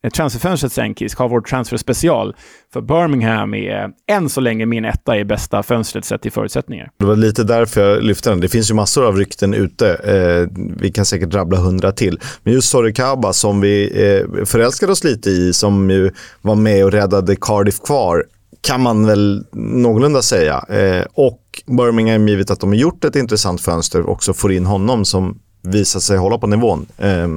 [0.10, 2.36] transferfönstret sen, Kisk, har vår transferspecial.
[2.74, 6.92] För Birmingham är än så länge min etta i bästa fönstret sett till förutsättningar.
[6.98, 8.40] Det var lite därför jag lyfte den.
[8.40, 9.94] Det finns ju massor av rykten ute.
[9.94, 10.48] Eh,
[10.78, 12.20] vi kan säkert rabbla hundra till.
[12.44, 16.92] Men just Sorikaba som vi eh, förälskade oss lite i, som ju var med och
[16.92, 18.26] räddade Cardiff kvar,
[18.62, 20.66] kan man väl någorlunda säga.
[20.70, 25.06] Eh, och Birmingham, givet att de har gjort ett intressant fönster, också får in honom
[25.06, 26.86] som visat sig hålla på nivån.
[26.98, 27.28] Eh,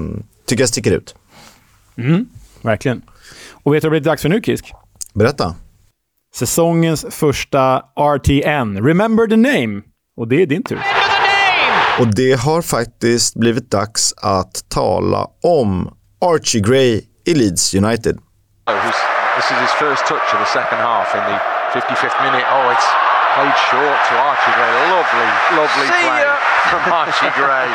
[0.46, 1.14] tycker jag sticker ut.
[1.96, 2.26] Mm.
[2.64, 3.02] Verkligen.
[3.64, 4.72] Och vet du vad det blivit dags för nu, Kisk?
[5.14, 5.54] Berätta.
[6.34, 8.86] Säsongens första RTN.
[8.86, 9.82] Remember the name.
[10.16, 10.80] Och det är din tur.
[12.00, 18.18] Och det har faktiskt blivit dags att tala om Archie Gray i Leeds United.
[19.36, 21.38] This is his first touch of the second half in the
[21.74, 22.44] 55th minute.
[22.54, 23.03] Oh, it's
[23.34, 24.72] played short to Archie Gray.
[24.96, 25.28] Lovely,
[25.60, 26.24] lovely play
[26.70, 27.68] from Archie Gray.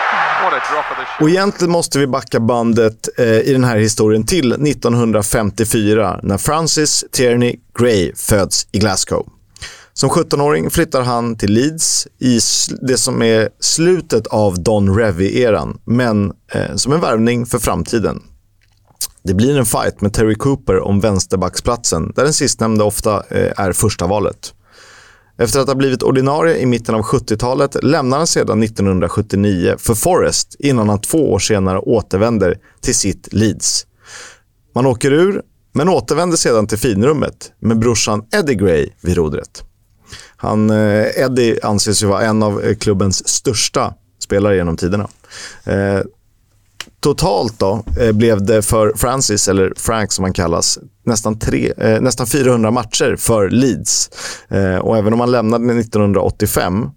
[0.43, 1.23] What a drop of the shoe.
[1.23, 7.05] Och egentligen måste vi backa bandet eh, i den här historien till 1954 när Francis
[7.11, 9.27] Tierney Gray föds i Glasgow.
[9.93, 12.39] Som 17-åring flyttar han till Leeds i
[12.81, 18.21] det som är slutet av Don Revy-eran, men eh, som en värvning för framtiden.
[19.23, 23.73] Det blir en fight med Terry Cooper om vänsterbacksplatsen, där den sistnämnda ofta eh, är
[23.73, 24.53] första valet.
[25.39, 30.55] Efter att ha blivit ordinarie i mitten av 70-talet lämnar han sedan 1979 för Forest
[30.59, 33.85] innan han två år senare återvänder till sitt Leeds.
[34.75, 35.41] Man åker ur,
[35.73, 39.63] men återvänder sedan till finrummet med brorsan Eddie Gray vid rodret.
[40.37, 45.07] Han, eh, Eddie anses ju vara en av eh, klubbens största spelare genom tiderna.
[45.63, 45.99] Eh,
[46.99, 52.01] Totalt då eh, blev det för Francis, eller Frank som han kallas, nästan, tre, eh,
[52.01, 54.09] nästan 400 matcher för Leeds.
[54.49, 56.89] Eh, och även om han lämnade 1985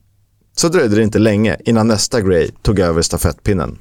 [0.57, 3.79] så dröjde det inte länge innan nästa Gray tog över stafettpinnen.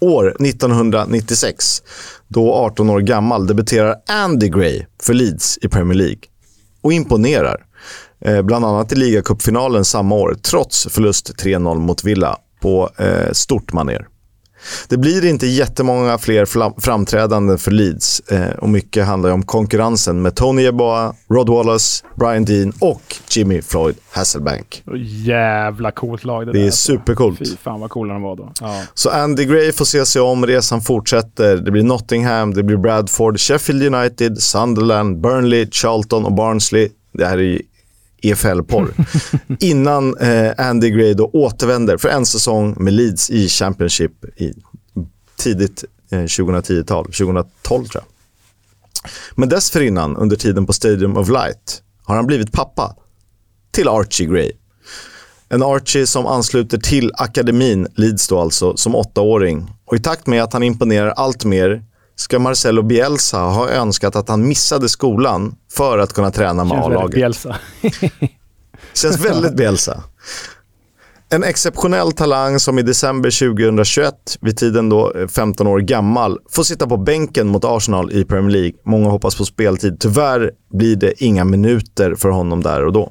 [0.00, 1.82] År 1996,
[2.28, 6.22] då 18 år gammal, debuterar Andy Gray för Leeds i Premier League
[6.80, 7.66] och imponerar.
[8.24, 13.72] Eh, bland annat i ligacupfinalen samma år, trots förlust 3-0 mot Villa på eh, stort
[13.72, 14.06] maner.
[14.88, 20.34] Det blir inte jättemånga fler framträdanden för Leeds eh, och mycket handlar om konkurrensen med
[20.34, 24.82] Tony Yeboah, Rod Wallace, Brian Dean och Jimmy Floyd Hasselbank.
[25.24, 26.92] Jävla coolt lag det, det är alltså.
[26.92, 27.38] supercoolt.
[27.38, 28.52] Fy fan vad coola de var då.
[28.60, 28.82] Ja.
[28.94, 31.56] Så Andy Gray får se sig om, resan fortsätter.
[31.56, 36.88] Det blir Nottingham, det blir Bradford, Sheffield United, Sunderland, Burnley, Charlton och Barnsley.
[37.12, 37.60] Det här är
[38.22, 38.94] EFL-porr.
[39.60, 44.52] Innan eh, Andy Gray då återvänder för en säsong med Leeds i Championship i
[45.36, 48.04] tidigt eh, 2010-tal, 2012 tror jag.
[49.34, 52.96] Men dessförinnan, under tiden på Stadium of Light, har han blivit pappa
[53.70, 54.52] till Archie Gray.
[55.48, 59.70] En Archie som ansluter till akademin, Leeds då alltså, som åttaåring.
[59.84, 61.82] Och i takt med att han imponerar allt mer
[62.16, 67.14] ska Marcelo Bielsa ha önskat att han missade skolan för att kunna träna med A-laget.
[67.14, 67.56] Bielsa.
[68.94, 70.02] Känns väldigt Bielsa.
[71.28, 76.86] En exceptionell talang som i december 2021, vid tiden då 15 år gammal, får sitta
[76.86, 78.72] på bänken mot Arsenal i Premier League.
[78.84, 80.00] Många hoppas på speltid.
[80.00, 83.10] Tyvärr blir det inga minuter för honom där och då.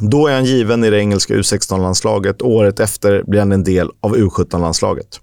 [0.00, 2.42] Då är han given i det engelska U16-landslaget.
[2.42, 5.20] Året efter blir han en del av U17-landslaget.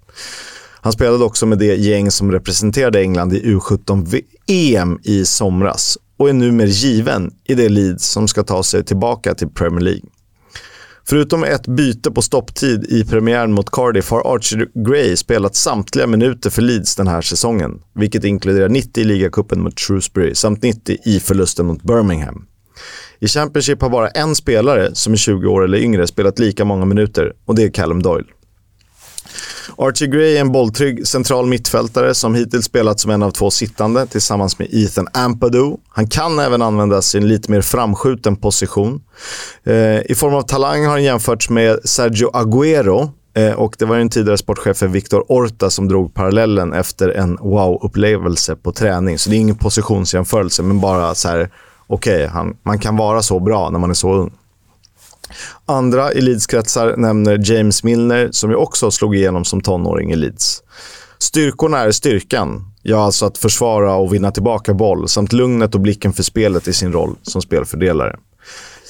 [0.82, 6.34] Han spelade också med det gäng som representerade England i U17-EM i somras och är
[6.34, 10.02] numera given i det Leeds som ska ta sig tillbaka till Premier League.
[11.08, 16.50] Förutom ett byte på stopptid i premiären mot Cardiff har Archie Gray spelat samtliga minuter
[16.50, 21.20] för Leeds den här säsongen, vilket inkluderar 90 i ligacupen mot Shrewsbury samt 90 i
[21.20, 22.46] förlusten mot Birmingham.
[23.20, 26.86] I Championship har bara en spelare som är 20 år eller yngre spelat lika många
[26.86, 28.28] minuter och det är Callum Doyle.
[29.78, 34.06] Archie Gray är en bolltrygg central mittfältare som hittills spelat som en av två sittande
[34.06, 35.76] tillsammans med Ethan Ampadu.
[35.90, 39.02] Han kan även användas i en lite mer framskjuten position.
[39.64, 43.98] Eh, I form av talang har han jämförts med Sergio Agüero eh, och det var
[43.98, 49.20] den tidigare sportchefen Victor Orta som drog parallellen efter en wow-upplevelse på träning.
[49.20, 51.50] Så det är ingen positionsjämförelse, men bara så här,
[51.88, 54.32] okej, okay, man kan vara så bra när man är så ung.
[55.66, 60.64] Andra i Leeds-kretsar nämner James Milner som ju också slog igenom som tonåring i Leeds.
[61.20, 66.14] Styrkorna är styrkan, ja alltså att försvara och vinna tillbaka boll samt lugnet och blicken
[66.14, 68.16] för spelet i sin roll som spelfördelare.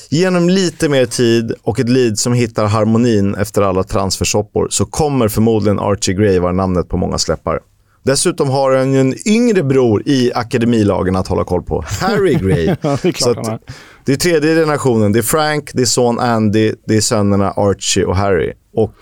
[0.09, 5.27] Genom lite mer tid och ett lead som hittar harmonin efter alla transfersoppor så kommer
[5.27, 7.59] förmodligen Archie Gray vara namnet på många släppar.
[8.03, 12.65] Dessutom har han en yngre bror i akademilagen att hålla koll på, Harry Gray.
[12.81, 13.61] ja, så att,
[14.05, 15.11] det är tredje generationen.
[15.11, 18.53] Det är Frank, det är son Andy, det är sönerna Archie och Harry.
[18.73, 18.93] Och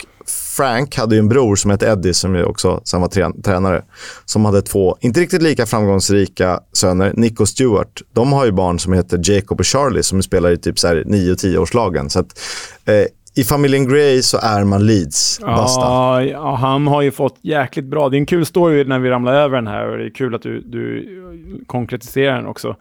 [0.56, 3.82] Frank hade ju en bror som hette Eddie, som ju också sen var tränare,
[4.24, 8.02] som hade två, inte riktigt lika framgångsrika söner, Nick och Stewart.
[8.12, 11.38] De har ju barn som heter Jacob och Charlie som spelar i typ 9 och
[11.38, 12.08] 10-årslagen.
[12.08, 12.40] Så att,
[12.84, 13.04] eh,
[13.36, 15.40] i familjen Grey så är man Leeds.
[15.40, 15.80] Basta.
[15.80, 18.08] Ja, ja, han har ju fått jäkligt bra.
[18.08, 20.34] Det är en kul story när vi ramlar över den här och det är kul
[20.34, 22.76] att du, du konkretiserar den också.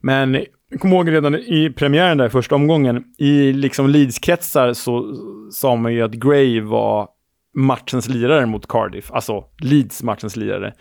[0.00, 5.14] Men jag kommer ihåg redan i premiären där, första omgången, i liksom Leeds-kretsar så
[5.52, 7.08] sa man ju att Gray var
[7.56, 10.74] matchens lirare mot Cardiff, alltså Leeds matchens lirare.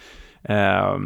[0.44, 0.98] Eh,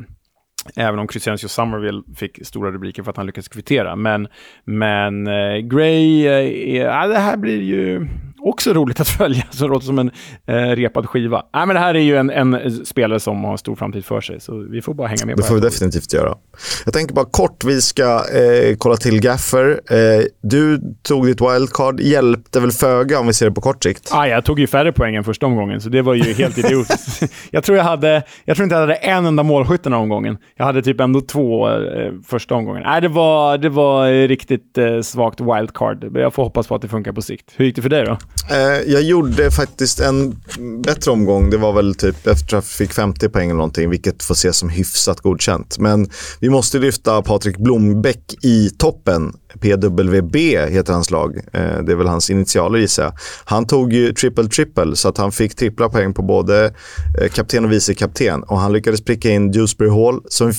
[0.76, 3.96] Även om Crescencio Somerville fick stora rubriker för att han lyckades kvittera.
[3.96, 4.28] Men,
[4.66, 8.08] men eh, Gray, eh, ja, det här blir ju
[8.44, 10.12] också roligt att följa, det låter som en
[10.48, 11.44] eh, repad skiva.
[11.54, 14.42] Nej, men det här är ju en, en spelare som har stor framtid för sig,
[14.42, 15.38] så vi får bara hänga med.
[15.38, 16.38] Det får vi definitivt göra.
[16.86, 19.82] Jag tänker bara kort, vi ska eh, kolla till Gaffer.
[19.90, 24.10] Eh, du tog ditt wildcard, hjälpte väl föga om vi ser det på kort sikt?
[24.12, 27.34] Ah, jag tog ju färre poäng än första omgången, så det var ju helt idiotiskt.
[27.52, 30.38] jag, tror jag, hade, jag tror inte jag hade en enda målskytt den här omgången.
[30.56, 32.84] Jag hade typ ändå två eh, första omgången.
[32.86, 36.18] Nej, det var, det var riktigt eh, svagt wildcard.
[36.18, 37.52] Jag får hoppas på att det funkar på sikt.
[37.56, 38.18] Hur gick det för dig då?
[38.50, 40.36] Eh, jag gjorde faktiskt en
[40.84, 41.50] bättre omgång.
[41.50, 44.58] Det var väl typ efter att jag fick 50 poäng eller någonting, vilket får ses
[44.58, 45.80] som hyfsat godkänt.
[45.80, 46.10] Men
[46.40, 49.34] vi måste lyfta Patrik Blombäck i toppen.
[49.60, 50.36] PWB
[50.70, 51.38] heter hans lag.
[51.38, 53.14] Eh, det är väl hans initialer gissar jag.
[53.46, 56.74] Han tog ju triple-triple så att han fick trippla poäng på både
[57.22, 58.44] eh, kapten och vice kapten.
[58.44, 60.54] Och han lyckades pricka in Dewsbury Hall som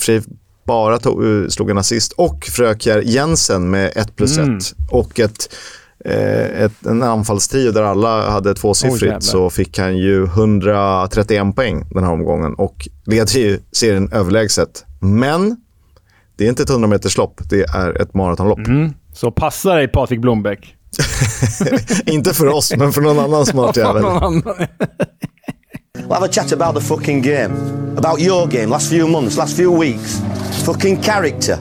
[0.66, 4.39] bara tog, slog en assist och Frökjär Jensen med 1 plus 1.
[4.39, 4.59] Mm.
[4.91, 5.49] Och ett
[6.05, 9.20] ett, en anfallstrio där alla hade tvåsiffrigt jävlar.
[9.20, 14.84] så fick han ju 131 poäng den här omgången och leder ju serien överlägset.
[15.01, 15.57] Men
[16.36, 18.66] det är inte ett 100 meterslopp, det är ett maratonlopp.
[18.66, 18.92] Mm.
[19.12, 20.74] Så passa dig Patrik Blombeck.
[22.07, 24.03] inte för oss, men för någon annan smart jävel.
[24.03, 24.55] We'll
[26.14, 27.55] have a chat about the fucking game.
[27.97, 30.22] About your game, last few months, last few weeks.
[30.64, 31.57] Fucking character.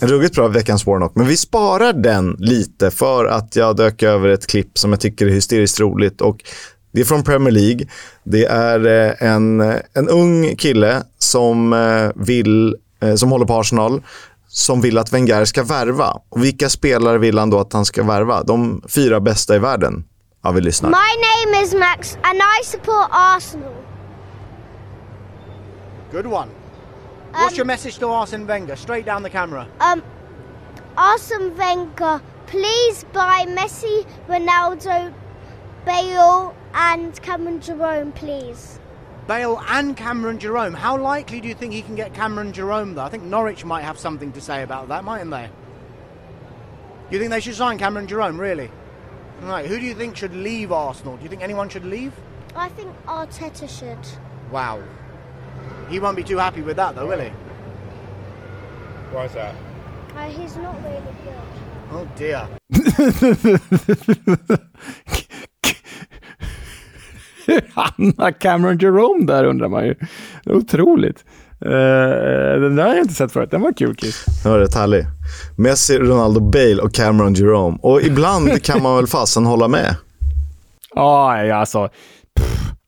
[0.00, 4.28] En ruggigt bra veckans Warnock, men vi sparar den lite för att jag dök över
[4.28, 6.20] ett klipp som jag tycker är hysteriskt roligt.
[6.20, 6.44] Och
[6.92, 7.86] det är från Premier League.
[8.24, 9.60] Det är eh, en,
[9.92, 14.02] en ung kille som, eh, vill, eh, som håller på Arsenal
[14.48, 16.20] som vill att Wenger ska värva.
[16.28, 18.42] Och vilka spelare vill han då att han ska värva?
[18.42, 20.04] De fyra bästa i världen.
[20.42, 20.90] Ja, vi lyssnar.
[20.90, 23.72] My name is Max and I support Arsenal.
[26.12, 26.57] Good one.
[27.38, 28.74] What's your message to Arsene Wenger?
[28.74, 29.68] Straight down the camera.
[29.78, 30.02] Um,
[30.96, 35.14] Arsene Wenger, please buy Messi, Ronaldo,
[35.84, 38.80] Bale and Cameron Jerome, please.
[39.28, 40.74] Bale and Cameron Jerome.
[40.74, 43.04] How likely do you think he can get Cameron Jerome, though?
[43.04, 45.48] I think Norwich might have something to say about that, mightn't they?
[47.10, 48.70] You think they should sign Cameron Jerome, really?
[49.42, 51.16] Right, who do you think should leave Arsenal?
[51.16, 52.12] Do you think anyone should leave?
[52.56, 53.98] I think Arteta should.
[54.50, 54.82] Wow.
[55.90, 57.30] He won't be too happy with that, though, will he?
[59.12, 59.54] Why is that?
[60.16, 61.34] Uh, he's not really good.
[61.92, 62.48] Oh, dear.
[67.74, 69.94] Hanna Cameron Jerome där undrar man ju.
[70.46, 71.24] Otroligt.
[71.66, 71.70] Uh,
[72.60, 73.50] den där har jag inte sett förut.
[73.50, 74.24] Den var kul, Kiss.
[74.42, 75.06] Den var rätt härlig.
[75.56, 77.78] Messi, Ronaldo, Bale och Cameron Jerome.
[77.82, 79.96] Och ibland kan man väl fasen hålla med.
[80.94, 81.88] Ja, ja, alltså.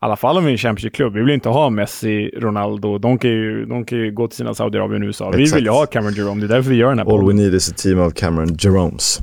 [0.02, 1.14] I alla fall om vi är en Championship-klubb.
[1.14, 2.98] Vi vill inte ha Messi, Ronaldo.
[2.98, 5.30] De kan ju, de kan ju gå till sina Saudiarabien och USA.
[5.30, 5.56] Vi Exakt.
[5.56, 6.40] vill ju ha Cameron Jerome.
[6.40, 7.36] Det är därför vi gör den här All we podden.
[7.36, 9.18] need is a team of Cameron Jeromes.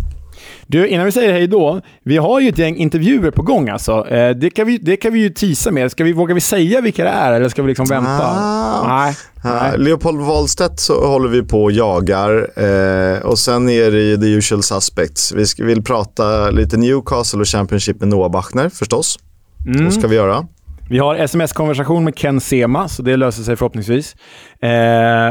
[0.68, 1.82] Du, innan vi säger hej då.
[2.04, 4.08] Vi har ju ett gäng intervjuer på gång alltså.
[4.08, 5.92] Eh, det, kan vi, det kan vi ju tisa med.
[5.92, 8.28] Ska vi, vågar vi säga vilka det är eller ska vi liksom vänta?
[8.28, 8.86] Ah.
[8.88, 9.16] Nej.
[9.44, 9.78] Ja, Nej.
[9.78, 14.28] Leopold Wahlstedt så håller vi på och jagar eh, och sen är det ju the
[14.28, 15.32] usual suspects.
[15.32, 19.20] Vi ska, vill prata lite Newcastle och Championship med Noah Bachner förstås.
[19.68, 19.86] Mm.
[19.86, 20.48] Det ska vi göra.
[20.90, 24.16] Vi har sms-konversation med Ken Sema, så det löser sig förhoppningsvis.
[24.62, 24.70] Eh,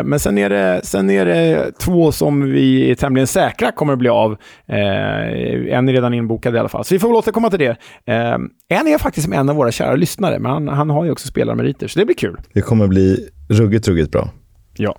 [0.04, 3.98] men sen är, det, sen är det två som vi är tämligen säkra kommer att
[3.98, 4.32] bli av.
[4.68, 7.76] Eh, en är redan inbokad i alla fall, så vi får väl återkomma till det.
[8.06, 8.38] Eh,
[8.68, 11.88] en är faktiskt en av våra kära lyssnare, men han, han har ju också spelarmeriter,
[11.88, 12.36] så det blir kul.
[12.52, 14.30] Det kommer bli ruggigt, ruggigt bra.
[14.76, 14.96] Ja.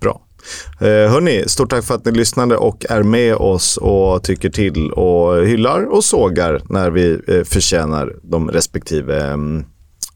[0.00, 0.22] Bra.
[0.80, 4.92] Eh, hörni, stort tack för att ni lyssnade och är med oss och tycker till
[4.92, 9.36] och hyllar och sågar när vi eh, förtjänar de respektive eh,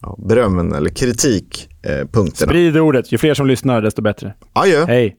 [0.03, 2.24] ja, berömmen eller kritikpunkterna.
[2.24, 2.46] Eh.
[2.46, 3.12] Sprid ordet.
[3.12, 4.34] Ju fler som lyssnar, desto bättre.
[4.53, 4.84] Adjö.
[4.86, 5.16] Hej!